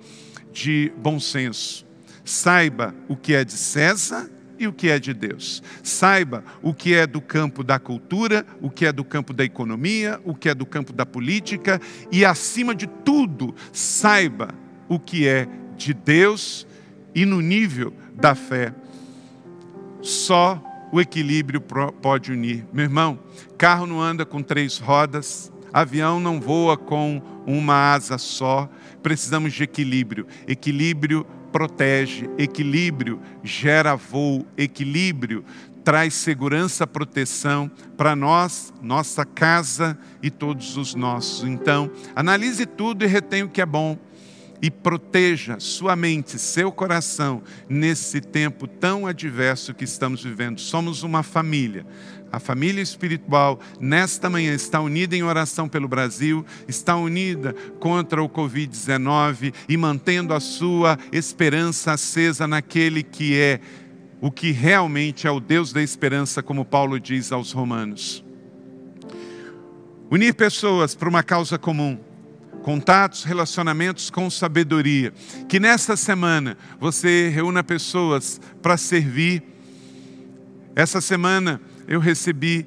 de 0.52 0.91
bom 0.98 1.19
senso. 1.19 1.86
Saiba 2.24 2.95
o 3.08 3.15
que 3.15 3.34
é 3.34 3.43
de 3.43 3.54
César 3.54 4.30
e 4.60 4.68
o 4.68 4.74
que 4.74 4.89
é 4.89 5.00
de 5.00 5.13
Deus. 5.13 5.62
Saiba 5.84 6.44
o 6.62 6.74
que 6.74 6.94
é 6.94 7.06
do 7.06 7.22
campo 7.22 7.63
da 7.63 7.80
cultura, 7.80 8.46
o 8.62 8.70
que 8.70 8.86
é 8.86 8.91
do 8.91 9.04
campo 9.04 9.34
da 9.34 9.44
economia, 9.44 10.20
o 10.24 10.34
que 10.36 10.50
é 10.50 10.56
do 10.56 10.65
campo 10.65 10.94
da 10.94 11.06
política 11.06 11.80
e, 12.12 12.26
acima 12.26 12.74
de 12.74 12.88
tudo, 12.88 13.54
saiba 13.72 14.50
o 14.88 15.00
que 15.00 15.28
é 15.28 15.48
de 15.76 15.94
Deus 15.94 16.65
e 17.13 17.26
no 17.26 17.41
nível 17.41 17.94
da 18.13 18.36
fé. 18.36 18.74
Só 20.02 20.62
o 20.91 21.02
equilíbrio 21.02 21.62
pode 21.62 22.32
unir. 22.32 22.65
Meu 22.72 22.84
irmão, 22.84 23.20
carro 23.58 23.86
não 23.86 24.02
anda 24.02 24.26
com 24.26 24.41
três 24.41 24.78
rodas, 24.78 25.52
avião 25.74 26.20
não 26.20 26.39
voa 26.39 26.78
com 26.78 27.22
uma 27.46 27.94
asa 27.94 28.18
só. 28.18 28.70
Precisamos 29.02 29.54
de 29.54 29.63
equilíbrio. 29.63 30.26
Equilíbrio 30.48 31.26
protege, 31.56 32.30
equilíbrio 32.38 33.18
gera 33.41 33.96
voo, 33.96 34.46
equilíbrio 34.58 35.46
traz 35.86 36.13
segurança, 36.13 36.86
proteção 36.86 37.72
para 37.96 38.13
nós, 38.13 38.74
nossa 38.82 39.24
casa 39.24 39.98
e 40.22 40.30
todos 40.30 40.76
os 40.76 40.94
nossos. 40.96 41.48
Então, 41.48 41.89
analise 42.13 42.65
tudo 42.65 43.06
e 43.06 43.08
retenha 43.08 43.46
o 43.46 43.50
que 43.50 43.62
é 43.62 43.65
bom 43.65 43.98
e 44.62 44.70
proteja 44.70 45.58
sua 45.58 45.96
mente, 45.96 46.38
seu 46.38 46.74
coração 46.74 47.41
nesse 47.70 48.20
tempo 48.20 48.68
tão 48.68 49.08
adverso 49.08 49.74
que 49.74 49.86
estamos 49.86 50.24
vivendo. 50.24 50.60
Somos 50.60 51.04
uma 51.04 51.24
família. 51.24 51.86
A 52.36 52.39
família 52.39 52.82
espiritual, 52.82 53.62
nesta 53.80 54.30
manhã, 54.30 54.54
está 54.54 54.82
unida 54.82 55.15
em 55.15 55.24
oração 55.24 55.69
pelo 55.69 55.88
Brasil, 55.88 56.45
está 56.67 56.93
unida 56.98 57.54
contra 57.80 58.21
o 58.21 58.28
Covid-19 58.28 59.54
e 59.69 59.78
mantendo 59.78 60.34
a 60.34 60.41
sua 60.41 61.00
esperança 61.13 61.93
acesa 61.93 62.45
naquele 62.45 63.04
que 63.04 63.39
é 63.39 63.62
o 64.19 64.30
que 64.30 64.52
realmente 64.52 65.26
é 65.26 65.32
o 65.32 65.39
Deus 65.39 65.71
da 65.71 65.82
esperança, 65.82 66.43
como 66.43 66.65
Paulo 66.65 67.00
diz 67.00 67.32
aos 67.32 67.54
Romanos. 67.54 68.21
Unir 70.12 70.34
pessoas 70.36 70.93
para 70.93 71.08
uma 71.08 71.24
causa 71.24 71.58
comum 71.58 71.98
contatos, 72.63 73.24
relacionamentos 73.24 74.10
com 74.10 74.30
sabedoria. 74.30 75.13
Que 75.48 75.58
nesta 75.58 75.95
semana 75.95 76.58
você 76.80 77.30
reúna 77.30 77.63
pessoas 77.63 78.41
para 78.62 78.76
servir. 78.76 79.41
Essa 80.76 81.00
semana 81.00 81.62
eu 81.88 82.00
recebi 82.00 82.65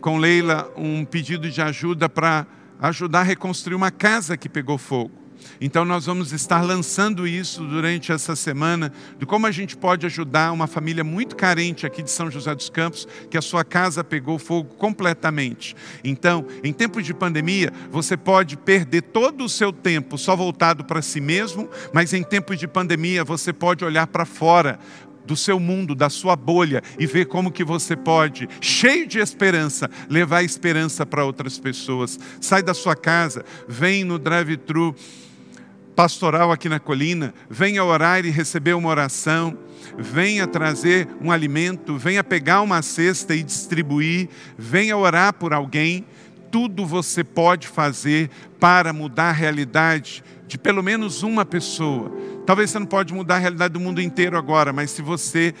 com 0.00 0.18
Leila 0.18 0.72
um 0.76 1.04
pedido 1.04 1.50
de 1.50 1.60
ajuda 1.60 2.08
para 2.08 2.46
ajudar 2.80 3.20
a 3.20 3.24
reconstruir 3.24 3.74
uma 3.74 3.90
casa 3.90 4.36
que 4.36 4.48
pegou 4.48 4.78
fogo. 4.78 5.20
Então, 5.60 5.84
nós 5.84 6.06
vamos 6.06 6.32
estar 6.32 6.62
lançando 6.62 7.26
isso 7.26 7.64
durante 7.64 8.12
essa 8.12 8.36
semana, 8.36 8.92
de 9.18 9.26
como 9.26 9.46
a 9.46 9.50
gente 9.50 9.76
pode 9.76 10.06
ajudar 10.06 10.52
uma 10.52 10.66
família 10.66 11.04
muito 11.04 11.36
carente 11.36 11.86
aqui 11.86 12.02
de 12.02 12.10
São 12.10 12.30
José 12.30 12.54
dos 12.54 12.70
Campos, 12.70 13.06
que 13.30 13.38
a 13.38 13.42
sua 13.42 13.64
casa 13.64 14.02
pegou 14.04 14.38
fogo 14.38 14.74
completamente. 14.74 15.74
Então, 16.04 16.46
em 16.62 16.72
tempos 16.72 17.04
de 17.04 17.14
pandemia, 17.14 17.72
você 17.90 18.16
pode 18.16 18.56
perder 18.56 19.02
todo 19.02 19.44
o 19.44 19.48
seu 19.48 19.72
tempo 19.72 20.16
só 20.18 20.34
voltado 20.36 20.84
para 20.84 21.02
si 21.02 21.20
mesmo, 21.20 21.68
mas 21.92 22.12
em 22.12 22.22
tempos 22.22 22.58
de 22.58 22.66
pandemia, 22.66 23.24
você 23.24 23.52
pode 23.52 23.84
olhar 23.84 24.06
para 24.06 24.24
fora, 24.24 24.78
do 25.30 25.36
seu 25.36 25.60
mundo, 25.60 25.94
da 25.94 26.10
sua 26.10 26.34
bolha 26.34 26.82
e 26.98 27.06
ver 27.06 27.26
como 27.26 27.52
que 27.52 27.62
você 27.62 27.94
pode, 27.94 28.48
cheio 28.60 29.06
de 29.06 29.20
esperança, 29.20 29.88
levar 30.08 30.42
esperança 30.42 31.06
para 31.06 31.24
outras 31.24 31.56
pessoas. 31.56 32.18
Sai 32.40 32.64
da 32.64 32.74
sua 32.74 32.96
casa, 32.96 33.44
vem 33.68 34.02
no 34.02 34.18
drive-thru 34.18 34.92
pastoral 35.94 36.50
aqui 36.50 36.68
na 36.68 36.80
colina, 36.80 37.32
venha 37.48 37.84
orar 37.84 38.26
e 38.26 38.30
receber 38.30 38.74
uma 38.74 38.88
oração, 38.88 39.56
venha 39.96 40.48
trazer 40.48 41.06
um 41.20 41.30
alimento, 41.30 41.96
venha 41.96 42.24
pegar 42.24 42.60
uma 42.60 42.82
cesta 42.82 43.32
e 43.32 43.44
distribuir, 43.44 44.28
venha 44.58 44.96
orar 44.96 45.32
por 45.32 45.52
alguém. 45.54 46.04
Tudo 46.50 46.84
você 46.84 47.22
pode 47.22 47.68
fazer 47.68 48.28
para 48.58 48.92
mudar 48.92 49.28
a 49.28 49.32
realidade 49.32 50.24
de 50.50 50.58
pelo 50.58 50.82
menos 50.82 51.22
uma 51.22 51.44
pessoa. 51.44 52.10
Talvez 52.50 52.68
você 52.68 52.80
não 52.80 52.86
pode 52.86 53.14
mudar 53.14 53.36
a 53.36 53.38
realidade 53.38 53.74
do 53.74 53.78
mundo 53.78 54.00
inteiro 54.00 54.36
agora, 54.36 54.72
mas 54.72 54.90
se 54.90 55.02
você 55.02 55.54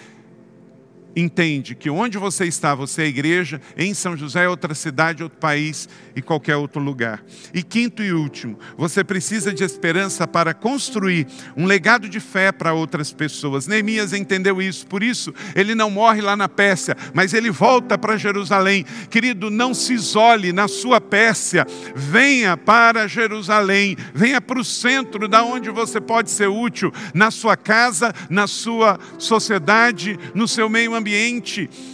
entende 1.14 1.74
que 1.74 1.90
onde 1.90 2.18
você 2.18 2.44
está, 2.44 2.74
você 2.74 3.02
é 3.02 3.06
igreja, 3.06 3.60
em 3.76 3.92
São 3.94 4.16
José 4.16 4.44
é 4.44 4.48
outra 4.48 4.74
cidade, 4.74 5.22
outro 5.22 5.38
país 5.38 5.88
e 6.14 6.22
qualquer 6.22 6.56
outro 6.56 6.80
lugar. 6.80 7.22
E 7.52 7.62
quinto 7.62 8.02
e 8.02 8.12
último, 8.12 8.58
você 8.76 9.02
precisa 9.02 9.52
de 9.52 9.64
esperança 9.64 10.26
para 10.26 10.54
construir 10.54 11.26
um 11.56 11.66
legado 11.66 12.08
de 12.08 12.20
fé 12.20 12.52
para 12.52 12.72
outras 12.72 13.12
pessoas. 13.12 13.66
Neemias 13.66 14.12
entendeu 14.12 14.60
isso, 14.62 14.86
por 14.86 15.02
isso 15.02 15.34
ele 15.54 15.74
não 15.74 15.90
morre 15.90 16.20
lá 16.20 16.36
na 16.36 16.48
Pérsia, 16.48 16.96
mas 17.12 17.34
ele 17.34 17.50
volta 17.50 17.98
para 17.98 18.16
Jerusalém. 18.16 18.84
Querido, 19.08 19.50
não 19.50 19.74
se 19.74 19.94
isole 19.94 20.52
na 20.52 20.68
sua 20.68 21.00
Pérsia, 21.00 21.66
venha 21.94 22.56
para 22.56 23.06
Jerusalém, 23.06 23.96
venha 24.14 24.40
para 24.40 24.58
o 24.58 24.64
centro 24.64 25.26
da 25.26 25.42
onde 25.42 25.70
você 25.70 26.00
pode 26.00 26.30
ser 26.30 26.48
útil, 26.48 26.92
na 27.12 27.30
sua 27.30 27.56
casa, 27.56 28.12
na 28.28 28.46
sua 28.46 28.98
sociedade, 29.18 30.18
no 30.34 30.46
seu 30.46 30.68
meio 30.68 30.94
ambiente. 30.94 30.99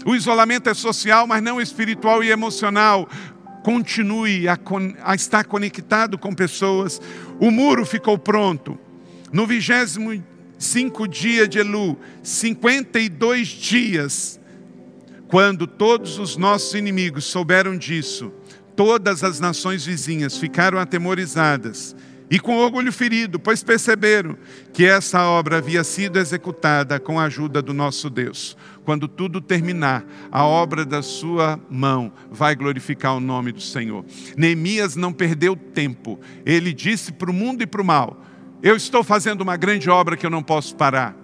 O 0.04 0.14
isolamento 0.14 0.68
é 0.68 0.74
social, 0.74 1.26
mas 1.26 1.42
não 1.42 1.60
espiritual 1.60 2.22
e 2.22 2.30
emocional. 2.30 3.08
Continue 3.62 4.48
a, 4.48 4.58
a 5.02 5.14
estar 5.14 5.44
conectado 5.44 6.18
com 6.18 6.34
pessoas. 6.34 7.00
O 7.40 7.50
muro 7.50 7.84
ficou 7.84 8.18
pronto. 8.18 8.78
No 9.32 9.46
vigésimo 9.46 10.22
cinco 10.58 11.06
dia 11.06 11.46
de 11.46 11.58
Elu, 11.58 11.98
52 12.22 13.48
dias, 13.48 14.40
quando 15.28 15.66
todos 15.66 16.18
os 16.18 16.36
nossos 16.36 16.74
inimigos 16.74 17.24
souberam 17.24 17.76
disso, 17.76 18.32
todas 18.74 19.24
as 19.24 19.40
nações 19.40 19.84
vizinhas 19.84 20.36
ficaram 20.36 20.78
atemorizadas 20.78 21.96
e 22.30 22.40
com 22.40 22.56
orgulho 22.56 22.92
ferido, 22.92 23.38
pois 23.38 23.62
perceberam 23.62 24.36
que 24.72 24.84
essa 24.84 25.24
obra 25.24 25.58
havia 25.58 25.84
sido 25.84 26.18
executada 26.18 26.98
com 26.98 27.20
a 27.20 27.24
ajuda 27.24 27.62
do 27.62 27.72
nosso 27.72 28.10
Deus. 28.10 28.56
Quando 28.86 29.08
tudo 29.08 29.40
terminar, 29.40 30.06
a 30.30 30.44
obra 30.44 30.84
da 30.84 31.02
sua 31.02 31.58
mão 31.68 32.12
vai 32.30 32.54
glorificar 32.54 33.16
o 33.16 33.20
nome 33.20 33.50
do 33.50 33.60
Senhor. 33.60 34.04
Neemias 34.36 34.94
não 34.94 35.12
perdeu 35.12 35.56
tempo, 35.56 36.20
ele 36.46 36.72
disse 36.72 37.10
para 37.10 37.28
o 37.28 37.34
mundo 37.34 37.62
e 37.62 37.66
para 37.66 37.82
o 37.82 37.84
mal: 37.84 38.22
Eu 38.62 38.76
estou 38.76 39.02
fazendo 39.02 39.40
uma 39.40 39.56
grande 39.56 39.90
obra 39.90 40.16
que 40.16 40.24
eu 40.24 40.30
não 40.30 40.40
posso 40.40 40.76
parar. 40.76 41.16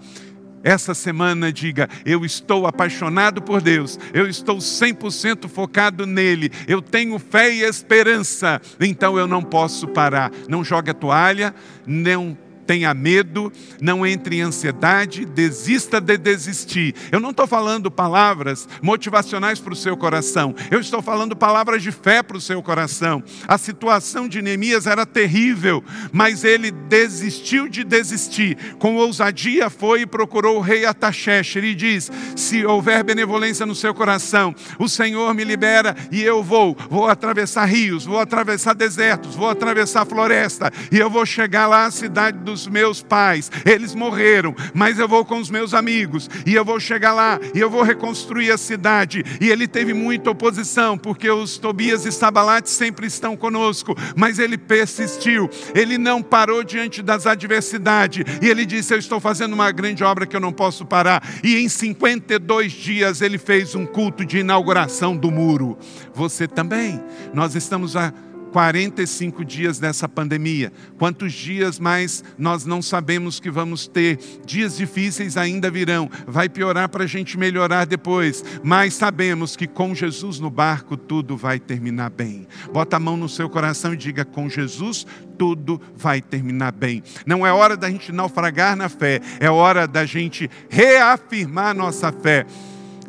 Essa 0.65 0.93
semana 0.93 1.53
diga: 1.53 1.89
Eu 2.05 2.25
estou 2.25 2.67
apaixonado 2.67 3.41
por 3.41 3.63
Deus, 3.63 3.97
eu 4.13 4.29
estou 4.29 4.59
100% 4.59 5.49
focado 5.49 6.05
nele, 6.05 6.51
eu 6.67 6.83
tenho 6.83 7.17
fé 7.21 7.49
e 7.49 7.63
esperança, 7.63 8.61
então 8.81 9.17
eu 9.17 9.29
não 9.29 9.41
posso 9.41 9.87
parar. 9.87 10.33
Não 10.49 10.65
jogue 10.65 10.91
a 10.91 10.95
toalha, 10.95 11.55
não 11.87 12.37
tenha 12.67 12.93
medo, 12.95 13.53
não 13.81 14.07
entre 14.07 14.37
em 14.37 14.43
ansiedade, 14.43 15.25
desista 15.25 16.01
de 16.01 16.17
desistir. 16.17 16.95
Eu 17.11 17.21
não 17.21 17.31
estou 17.31 17.47
falando 17.47 17.91
palavras 17.91 18.69
motivacionais 18.81 19.61
para 19.61 19.73
o 19.73 19.77
seu 19.77 19.97
coração, 19.97 20.55
eu 20.71 20.81
estou 20.81 21.03
falando 21.03 21.37
palavras 21.37 21.83
de 21.83 21.93
fé 21.93 22.23
para 22.23 22.37
o 22.37 22.41
seu 22.41 22.63
coração. 22.63 23.23
A 23.47 23.59
situação 23.59 24.29
de 24.29 24.41
Neemias 24.41 24.87
era 24.87 25.05
terrível, 25.05 25.83
mas 26.13 26.45
ele 26.45 26.71
desistiu 26.71 27.69
de 27.69 27.85
desistir. 27.85 28.57
Com 28.79 28.97
ousadia 28.97 29.69
foi 29.69 30.03
e 30.03 30.07
procurou 30.07 30.57
o 30.57 30.61
rei 30.61 30.85
Ataxerxes 30.85 31.63
e 31.63 31.75
diz: 31.75 32.11
Se 32.37 32.65
houver 32.65 33.03
benevolência 33.03 33.67
no 33.67 33.75
seu 33.75 33.95
coração, 33.95 34.55
o 34.79 34.89
Senhor 34.89 35.35
me 35.35 35.45
libera 35.45 35.97
e 36.11 36.23
eu 36.23 36.43
vou. 36.43 36.77
Vou 36.89 37.09
atravessar 37.09 37.65
rios, 37.67 38.05
vou 38.05 38.19
atravessar 38.19 38.75
desertos, 38.75 39.35
vou 39.35 39.49
atravessar 39.49 40.07
floresta 40.07 40.71
e 40.91 40.99
eu 40.99 41.11
vou 41.11 41.25
chegar 41.27 41.67
lá 41.67 41.87
à 41.87 41.91
cidade 41.91 42.39
dos 42.53 42.63
os 42.63 42.69
meus 42.69 43.03
pais, 43.03 43.51
eles 43.65 43.95
morreram, 43.95 44.55
mas 44.73 44.99
eu 44.99 45.09
vou 45.09 45.25
com 45.25 45.39
os 45.39 45.51
meus 45.51 45.75
amigos, 45.75 46.29
e 46.47 46.55
eu 46.55 46.65
vou 46.65 46.79
chegar 46.79 47.13
lá, 47.13 47.41
e 47.55 47.59
eu 47.59 47.69
vou 47.69 47.83
reconstruir 47.83 48.51
a 48.51 48.59
cidade. 48.59 49.25
E 49.41 49.51
ele 49.51 49.67
teve 49.67 49.93
muita 49.93 50.31
oposição, 50.31 50.97
porque 50.97 51.29
os 51.29 51.59
Tobias 51.59 52.07
e 52.07 52.13
Sabalates 52.13 52.73
sempre 52.73 53.07
estão 53.07 53.37
conosco, 53.37 53.97
mas 54.17 54.39
ele 54.39 54.57
persistiu, 54.57 55.51
ele 55.75 55.99
não 55.99 56.23
parou 56.23 56.63
diante 56.63 57.03
das 57.03 57.27
adversidades, 57.27 58.25
e 58.41 58.49
ele 58.49 58.65
disse: 58.65 58.95
Eu 58.95 58.99
estou 58.99 59.19
fazendo 59.19 59.55
uma 59.55 59.71
grande 59.73 60.05
obra 60.05 60.27
que 60.27 60.37
eu 60.37 60.41
não 60.41 60.53
posso 60.53 60.85
parar. 60.85 61.23
E 61.43 61.57
em 61.57 61.69
52 61.69 62.73
dias 62.73 63.21
ele 63.21 63.39
fez 63.39 63.75
um 63.75 63.87
culto 63.87 64.25
de 64.25 64.39
inauguração 64.39 65.17
do 65.17 65.31
muro. 65.31 65.77
Você 66.15 66.47
também, 66.47 67.03
nós 67.33 67.55
estamos 67.55 67.97
a 67.97 68.13
45 68.53 69.45
dias 69.45 69.79
dessa 69.79 70.09
pandemia. 70.09 70.73
Quantos 70.99 71.33
dias 71.33 71.79
mais 71.79 72.23
nós 72.39 72.65
não 72.67 72.83
sabemos 72.83 73.41
que 73.41 73.51
vamos 73.51 73.89
ter? 73.89 74.19
Dias 74.45 74.77
difíceis 74.77 75.37
ainda 75.37 75.71
virão. 75.71 76.09
Vai 76.27 76.49
piorar 76.49 76.89
para 76.91 77.05
a 77.05 77.07
gente 77.07 77.39
melhorar 77.39 77.87
depois. 77.87 78.45
Mas 78.63 78.95
sabemos 78.95 79.57
que 79.57 79.67
com 79.67 79.95
Jesus 79.95 80.39
no 80.39 80.51
barco 80.51 80.97
tudo 80.97 81.37
vai 81.37 81.59
terminar 81.59 82.11
bem. 82.11 82.47
Bota 82.73 82.97
a 82.97 83.01
mão 83.01 83.17
no 83.17 83.29
seu 83.29 83.49
coração 83.49 83.95
e 83.95 83.97
diga: 83.97 84.25
com 84.25 84.49
Jesus 84.49 85.07
tudo 85.39 85.81
vai 85.97 86.21
terminar 86.21 86.73
bem. 86.73 87.03
Não 87.27 87.47
é 87.47 87.53
hora 87.53 87.77
da 87.77 87.91
gente 87.91 88.13
naufragar 88.13 88.77
na 88.77 88.89
fé, 88.89 89.21
é 89.41 89.51
hora 89.51 89.89
da 89.89 90.05
gente 90.05 90.49
reafirmar 90.69 91.75
nossa 91.75 92.13
fé. 92.13 92.47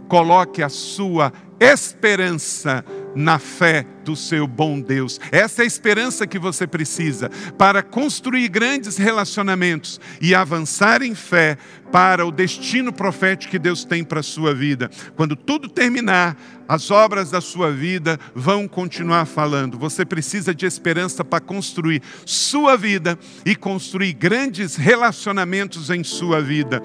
Coloque 0.07 0.63
a 0.63 0.69
sua 0.69 1.33
esperança 1.59 2.83
na 3.15 3.39
fé 3.39 3.85
do 4.03 4.15
seu 4.15 4.45
bom 4.45 4.79
Deus. 4.79 5.19
Essa 5.31 5.61
é 5.61 5.63
a 5.63 5.67
esperança 5.67 6.27
que 6.27 6.37
você 6.37 6.67
precisa 6.67 7.29
para 7.57 7.81
construir 7.81 8.47
grandes 8.49 8.97
relacionamentos 8.97 9.99
e 10.21 10.35
avançar 10.35 11.01
em 11.01 11.15
fé 11.15 11.57
para 11.91 12.25
o 12.25 12.31
destino 12.31 12.91
profético 12.91 13.51
que 13.51 13.59
Deus 13.59 13.85
tem 13.85 14.03
para 14.03 14.19
a 14.19 14.23
sua 14.23 14.53
vida. 14.53 14.89
Quando 15.15 15.35
tudo 15.35 15.69
terminar, 15.69 16.35
as 16.67 16.89
obras 16.89 17.29
da 17.29 17.39
sua 17.39 17.71
vida 17.71 18.19
vão 18.33 18.67
continuar 18.67 19.25
falando. 19.25 19.77
Você 19.77 20.03
precisa 20.03 20.55
de 20.55 20.65
esperança 20.65 21.23
para 21.23 21.39
construir 21.39 22.01
sua 22.25 22.75
vida 22.75 23.17
e 23.45 23.55
construir 23.55 24.13
grandes 24.13 24.75
relacionamentos 24.75 25.89
em 25.89 26.03
sua 26.03 26.41
vida. 26.41 26.81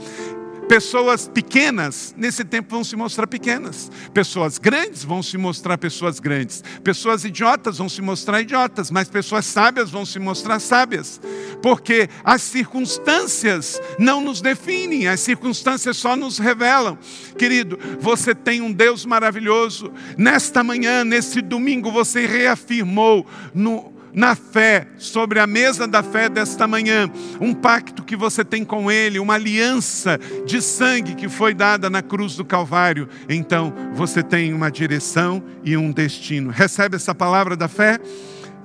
Pessoas 0.68 1.26
pequenas, 1.26 2.14
nesse 2.16 2.44
tempo, 2.44 2.70
vão 2.70 2.85
se 2.85 2.94
mostrar 2.94 3.26
pequenas. 3.26 3.90
Pessoas 4.12 4.59
grandes 4.59 5.02
vão 5.02 5.22
se 5.22 5.38
mostrar 5.38 5.78
pessoas 5.78 6.20
grandes. 6.20 6.62
Pessoas 6.85 7.24
idiotas 7.24 7.78
vão 7.78 7.88
se 7.88 8.02
mostrar 8.02 8.42
idiotas. 8.42 8.90
Mas 8.90 9.09
pessoas 9.09 9.46
sábias 9.46 9.90
vão 9.90 10.04
se 10.04 10.18
mostrar 10.18 10.61
sábias. 10.61 11.20
Porque 11.62 12.11
as 12.22 12.42
circunstâncias 12.42 13.81
não 13.98 14.20
nos 14.20 14.42
definem, 14.42 15.09
as 15.09 15.20
circunstâncias 15.20 15.96
só 15.96 16.14
nos 16.14 16.38
revelam. 16.38 16.98
Querido, 17.38 17.78
você 17.98 18.35
tem 18.35 18.61
um 18.61 18.70
Deus 18.70 19.07
maravilhoso. 19.07 19.90
Nesta 20.18 20.62
manhã, 20.62 21.02
nesse 21.02 21.40
domingo, 21.40 21.90
você 21.90 22.26
reafirmou 22.26 23.26
no 23.54 23.97
na 24.12 24.34
fé, 24.34 24.88
sobre 24.96 25.38
a 25.38 25.46
mesa 25.46 25.86
da 25.86 26.02
fé 26.02 26.28
desta 26.28 26.66
manhã, 26.66 27.10
um 27.40 27.52
pacto 27.54 28.02
que 28.02 28.16
você 28.16 28.44
tem 28.44 28.64
com 28.64 28.90
Ele, 28.90 29.18
uma 29.18 29.34
aliança 29.34 30.18
de 30.46 30.60
sangue 30.62 31.14
que 31.14 31.28
foi 31.28 31.54
dada 31.54 31.90
na 31.90 32.02
cruz 32.02 32.36
do 32.36 32.44
Calvário, 32.44 33.08
então 33.28 33.72
você 33.94 34.22
tem 34.22 34.52
uma 34.52 34.70
direção 34.70 35.42
e 35.64 35.76
um 35.76 35.90
destino. 35.90 36.50
Recebe 36.50 36.96
essa 36.96 37.14
palavra 37.14 37.56
da 37.56 37.68
fé? 37.68 37.98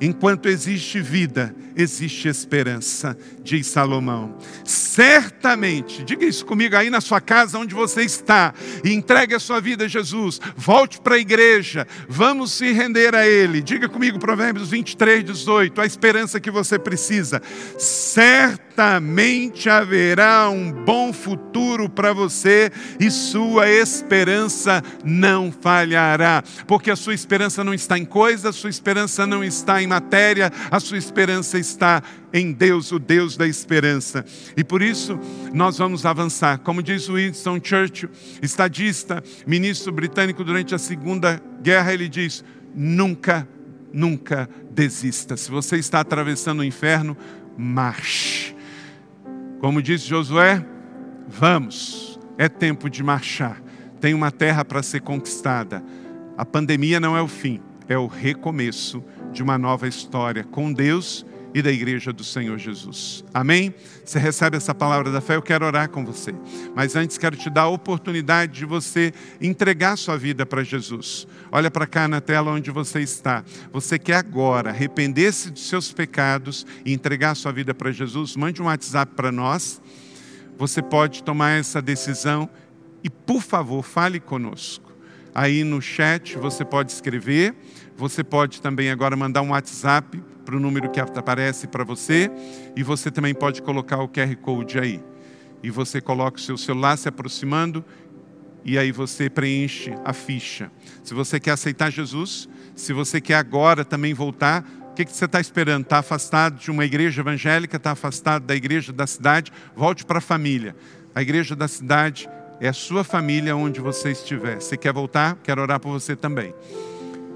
Enquanto 0.01 0.49
existe 0.49 0.99
vida, 0.99 1.55
existe 1.75 2.27
esperança, 2.27 3.17
diz 3.43 3.67
Salomão. 3.67 4.37
Certamente, 4.63 6.03
diga 6.03 6.25
isso 6.25 6.45
comigo 6.45 6.75
aí 6.75 6.89
na 6.89 7.01
sua 7.01 7.19
casa, 7.19 7.57
onde 7.57 7.73
você 7.73 8.03
está, 8.03 8.53
e 8.83 8.93
entregue 8.93 9.33
a 9.33 9.39
sua 9.39 9.59
vida 9.59 9.85
a 9.85 9.87
Jesus. 9.87 10.39
Volte 10.55 11.01
para 11.01 11.15
a 11.15 11.19
igreja, 11.19 11.87
vamos 12.07 12.51
se 12.51 12.71
render 12.71 13.15
a 13.15 13.27
Ele. 13.27 13.61
Diga 13.61 13.89
comigo, 13.89 14.19
Provérbios 14.19 14.69
23, 14.69 15.23
18, 15.23 15.81
a 15.81 15.85
esperança 15.85 16.39
que 16.39 16.51
você 16.51 16.77
precisa. 16.77 17.41
Certamente 17.77 19.69
haverá 19.69 20.49
um 20.49 20.71
bom 20.71 21.11
futuro 21.11 21.89
para 21.89 22.13
você 22.13 22.71
e 22.99 23.09
sua 23.09 23.69
esperança 23.69 24.83
não 25.03 25.51
falhará, 25.51 26.43
porque 26.67 26.91
a 26.91 26.95
sua 26.95 27.13
esperança 27.13 27.63
não 27.63 27.73
está 27.73 27.97
em 27.97 28.05
coisas, 28.05 28.45
a 28.45 28.53
sua 28.53 28.69
esperança 28.69 29.25
não 29.25 29.43
está 29.43 29.81
em 29.81 29.87
matéria, 29.87 30.51
a 30.69 30.79
sua 30.79 30.97
esperança 30.97 31.62
está 31.63 32.03
em 32.31 32.51
Deus, 32.51 32.91
o 32.91 32.99
Deus 32.99 33.35
da 33.37 33.47
esperança. 33.47 34.25
E 34.55 34.63
por 34.63 34.81
isso 34.81 35.19
nós 35.53 35.77
vamos 35.77 36.05
avançar. 36.05 36.59
Como 36.59 36.83
diz 36.83 37.07
Winston 37.07 37.59
Churchill, 37.63 38.09
estadista, 38.41 39.23
ministro 39.47 39.91
britânico 39.91 40.43
durante 40.43 40.75
a 40.75 40.77
Segunda 40.77 41.41
Guerra, 41.61 41.93
ele 41.93 42.07
diz: 42.07 42.43
nunca, 42.75 43.47
nunca 43.91 44.49
desista. 44.71 45.37
Se 45.37 45.49
você 45.49 45.77
está 45.77 45.99
atravessando 45.99 46.59
o 46.59 46.63
inferno, 46.63 47.17
marche. 47.57 48.55
Como 49.59 49.81
disse 49.81 50.07
Josué, 50.07 50.65
vamos, 51.27 52.19
é 52.37 52.49
tempo 52.49 52.89
de 52.89 53.01
marchar. 53.01 53.61
Tem 54.01 54.13
uma 54.13 54.31
terra 54.31 54.65
para 54.65 54.83
ser 54.83 55.01
conquistada. 55.01 55.83
A 56.37 56.45
pandemia 56.45 56.99
não 56.99 57.15
é 57.15 57.21
o 57.21 57.27
fim, 57.27 57.61
é 57.87 57.97
o 57.97 58.07
recomeço 58.07 59.03
de 59.31 59.41
uma 59.41 59.57
nova 59.57 59.87
história 59.87 60.43
com 60.43 60.73
Deus 60.73 61.25
e 61.53 61.61
da 61.61 61.71
igreja 61.71 62.11
do 62.11 62.23
Senhor 62.23 62.57
Jesus. 62.57 63.23
Amém? 63.33 63.73
Você 64.03 64.17
recebe 64.17 64.57
essa 64.57 64.73
palavra 64.73 65.11
da 65.11 65.21
fé, 65.21 65.35
eu 65.35 65.41
quero 65.41 65.65
orar 65.65 65.89
com 65.89 66.03
você. 66.03 66.33
Mas 66.75 66.95
antes 66.95 67.17
quero 67.17 67.35
te 67.35 67.49
dar 67.49 67.63
a 67.63 67.67
oportunidade 67.67 68.53
de 68.53 68.65
você 68.65 69.13
entregar 69.39 69.97
sua 69.97 70.17
vida 70.17 70.45
para 70.45 70.63
Jesus. 70.63 71.27
Olha 71.51 71.69
para 71.69 71.85
cá 71.85 72.07
na 72.07 72.19
tela 72.19 72.51
onde 72.51 72.71
você 72.71 72.99
está. 72.99 73.43
Você 73.71 73.99
quer 73.99 74.15
agora 74.15 74.69
arrepender-se 74.69 75.51
dos 75.51 75.67
seus 75.67 75.93
pecados 75.93 76.65
e 76.85 76.93
entregar 76.93 77.35
sua 77.35 77.51
vida 77.51 77.73
para 77.73 77.91
Jesus? 77.91 78.35
Mande 78.35 78.61
um 78.61 78.65
WhatsApp 78.65 79.13
para 79.15 79.31
nós. 79.31 79.81
Você 80.57 80.81
pode 80.81 81.23
tomar 81.23 81.51
essa 81.51 81.81
decisão 81.81 82.49
e, 83.03 83.09
por 83.09 83.41
favor, 83.41 83.83
fale 83.83 84.19
conosco. 84.19 84.91
Aí 85.35 85.63
no 85.63 85.81
chat 85.81 86.37
você 86.37 86.63
pode 86.63 86.91
escrever 86.91 87.55
você 87.95 88.23
pode 88.23 88.61
também 88.61 88.89
agora 88.89 89.15
mandar 89.15 89.41
um 89.41 89.51
WhatsApp 89.51 90.21
para 90.45 90.55
o 90.55 90.59
número 90.59 90.89
que 90.89 90.99
aparece 90.99 91.67
para 91.67 91.83
você 91.83 92.29
e 92.75 92.83
você 92.83 93.09
também 93.09 93.33
pode 93.33 93.61
colocar 93.61 93.97
o 94.01 94.07
QR 94.07 94.35
Code 94.37 94.79
aí. 94.79 95.03
E 95.61 95.69
você 95.69 96.01
coloca 96.01 96.37
o 96.37 96.41
seu 96.41 96.57
celular 96.57 96.97
se 96.97 97.07
aproximando 97.07 97.83
e 98.65 98.77
aí 98.77 98.91
você 98.91 99.29
preenche 99.29 99.93
a 100.03 100.13
ficha. 100.13 100.71
Se 101.03 101.13
você 101.13 101.39
quer 101.39 101.51
aceitar 101.51 101.91
Jesus, 101.91 102.47
se 102.75 102.93
você 102.93 103.19
quer 103.19 103.35
agora 103.35 103.83
também 103.83 104.13
voltar, 104.13 104.65
o 104.91 104.93
que, 104.93 105.05
que 105.05 105.11
você 105.11 105.25
está 105.25 105.39
esperando? 105.39 105.83
Está 105.83 105.99
afastado 105.99 106.59
de 106.59 106.69
uma 106.69 106.85
igreja 106.85 107.21
evangélica, 107.21 107.77
está 107.77 107.91
afastado 107.91 108.45
da 108.45 108.55
igreja 108.55 108.93
da 108.93 109.07
cidade? 109.07 109.51
Volte 109.75 110.05
para 110.05 110.19
a 110.19 110.21
família. 110.21 110.75
A 111.15 111.21
igreja 111.21 111.55
da 111.55 111.67
cidade 111.67 112.29
é 112.59 112.67
a 112.67 112.73
sua 112.73 113.03
família 113.03 113.55
onde 113.55 113.81
você 113.81 114.11
estiver. 114.11 114.61
Se 114.61 114.77
quer 114.77 114.93
voltar, 114.93 115.37
quero 115.43 115.61
orar 115.61 115.79
por 115.79 115.91
você 115.91 116.15
também. 116.15 116.53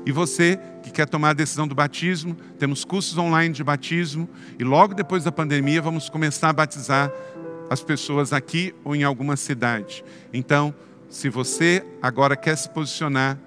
E 0.05 0.11
você 0.11 0.59
que 0.87 0.93
quer 0.93 1.07
tomar 1.07 1.31
a 1.31 1.33
decisão 1.33 1.67
do 1.67 1.75
batismo, 1.75 2.35
temos 2.57 2.85
cursos 2.85 3.17
online 3.17 3.53
de 3.53 3.63
batismo 3.63 4.29
e 4.57 4.63
logo 4.63 4.93
depois 4.93 5.23
da 5.23 5.31
pandemia 5.31 5.81
vamos 5.81 6.09
começar 6.09 6.49
a 6.49 6.53
batizar 6.53 7.11
as 7.69 7.83
pessoas 7.83 8.31
aqui 8.31 8.73
ou 8.83 8.95
em 8.95 9.03
alguma 9.03 9.35
cidade. 9.35 10.03
Então, 10.33 10.73
se 11.09 11.29
você 11.29 11.85
agora 12.01 12.35
quer 12.35 12.55
se 12.55 12.69
posicionar, 12.69 13.37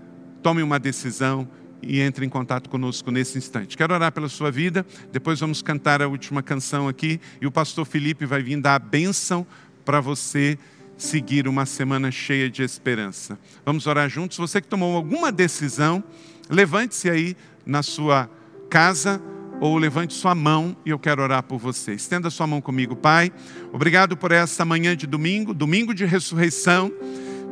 tome 0.43 0.63
uma 0.63 0.79
decisão 0.79 1.49
e 1.83 2.01
entre 2.01 2.27
em 2.27 2.29
contato 2.29 2.69
conosco 2.69 3.11
nesse 3.11 3.39
instante. 3.39 3.77
Quero 3.77 3.95
orar 3.95 4.13
pela 4.13 4.29
sua 4.29 4.51
vida, 4.51 4.85
depois 5.11 5.41
vamos 5.41 5.63
cantar 5.63 6.03
a 6.03 6.09
última 6.09 6.43
canção 6.43 6.89
aqui 6.89 7.19
e 7.41 7.47
o 7.47 7.51
pastor 7.51 7.87
Felipe 7.87 8.27
vai 8.27 8.43
vir 8.43 8.61
dar 8.61 8.75
a 8.75 8.79
bênção 8.79 9.47
para 9.85 10.01
você 10.01 10.59
seguir 11.03 11.49
uma 11.49 11.67
semana 11.67 12.11
cheia 12.11 12.51
de 12.51 12.63
esperança. 12.63 13.39
Vamos 13.65 13.87
orar 13.87 14.09
juntos. 14.09 14.39
Você 14.39 14.61
que 14.61 14.69
tomou 14.69 14.97
alguma 14.97 15.33
decisão, 15.33 16.05
Levante-se 16.51 17.09
aí 17.09 17.37
na 17.65 17.81
sua 17.81 18.29
casa 18.69 19.23
ou 19.61 19.79
levante 19.79 20.15
sua 20.15 20.35
mão 20.35 20.77
e 20.85 20.91
eu 20.91 20.99
quero 20.99 21.23
orar 21.23 21.45
por 21.45 21.59
você. 21.59 21.93
Estenda 21.95 22.29
sua 22.29 22.45
mão 22.45 22.61
comigo, 22.61 22.97
Pai. 22.97 23.33
Obrigado 23.73 24.17
por 24.17 24.33
essa 24.33 24.65
manhã 24.65 24.97
de 24.97 25.07
domingo, 25.07 25.55
domingo 25.55 25.95
de 25.95 26.05
ressurreição. 26.05 26.91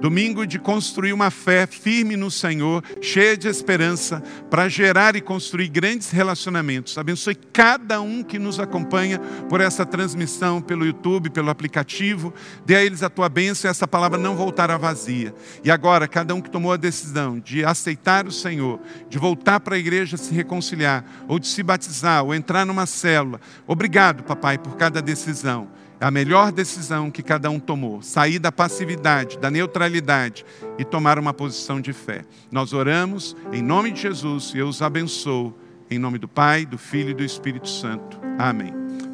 Domingo 0.00 0.46
de 0.46 0.61
construir 0.61 1.12
uma 1.12 1.28
fé 1.30 1.66
firme 1.66 2.16
no 2.16 2.30
Senhor, 2.30 2.84
cheia 3.02 3.37
de 3.37 3.48
esperança, 3.48 4.22
para 4.48 4.68
gerar 4.68 5.16
e 5.16 5.20
construir 5.20 5.68
grandes 5.68 6.11
relacionamentos. 6.11 6.96
Abençoe 6.96 7.34
cada 7.34 8.00
um 8.00 8.22
que 8.22 8.38
nos 8.38 8.61
acompanha 8.61 9.18
por 9.48 9.61
essa 9.61 9.84
transmissão 9.84 10.61
pelo 10.61 10.87
YouTube, 10.87 11.30
pelo 11.30 11.50
aplicativo. 11.50 12.32
Dê 12.64 12.76
a 12.76 12.84
eles 12.84 13.02
a 13.02 13.11
tua 13.11 13.28
bênção 13.28 13.68
e 13.68 13.70
essa 13.70 13.88
palavra 13.88 14.18
não 14.18 14.37
voltará 14.37 14.76
vazia. 14.76 15.34
E 15.64 15.70
agora, 15.70 16.06
cada 16.06 16.32
um 16.32 16.40
que 16.40 16.50
tomou 16.50 16.72
a 16.72 16.76
decisão 16.76 17.40
de 17.40 17.64
aceitar 17.64 18.24
o 18.24 18.32
Senhor, 18.32 18.80
de 19.08 19.18
voltar 19.18 19.58
para 19.58 19.74
a 19.74 19.78
igreja 19.78 20.16
se 20.16 20.32
reconciliar, 20.32 21.04
ou 21.26 21.40
de 21.40 21.48
se 21.48 21.62
batizar, 21.62 22.22
ou 22.24 22.32
entrar 22.32 22.64
numa 22.64 22.87
célula. 22.87 23.40
Obrigado, 23.66 24.22
papai, 24.22 24.58
por 24.58 24.76
cada 24.76 25.02
decisão. 25.02 25.68
A 26.00 26.11
melhor 26.11 26.52
decisão 26.52 27.11
que 27.11 27.22
cada 27.22 27.50
um 27.50 27.58
tomou. 27.58 28.02
Sair 28.02 28.38
da 28.38 28.52
passividade, 28.52 29.38
da 29.38 29.50
neutralidade 29.50 30.44
e 30.78 30.84
tomar 30.84 31.18
uma 31.18 31.34
posição 31.34 31.80
de 31.80 31.92
fé. 31.92 32.24
Nós 32.50 32.72
oramos 32.72 33.37
em 33.52 33.62
nome 33.62 33.90
de 33.90 34.02
Jesus 34.02 34.52
e 34.54 34.58
eu 34.58 34.68
os 34.68 34.80
abençoo. 34.80 35.54
Em 35.90 35.98
nome 35.98 36.18
do 36.18 36.28
Pai, 36.28 36.66
do 36.66 36.76
Filho 36.76 37.11
e 37.11 37.14
do 37.14 37.24
Espírito 37.24 37.68
Santo. 37.68 38.20
Amém. 38.38 38.88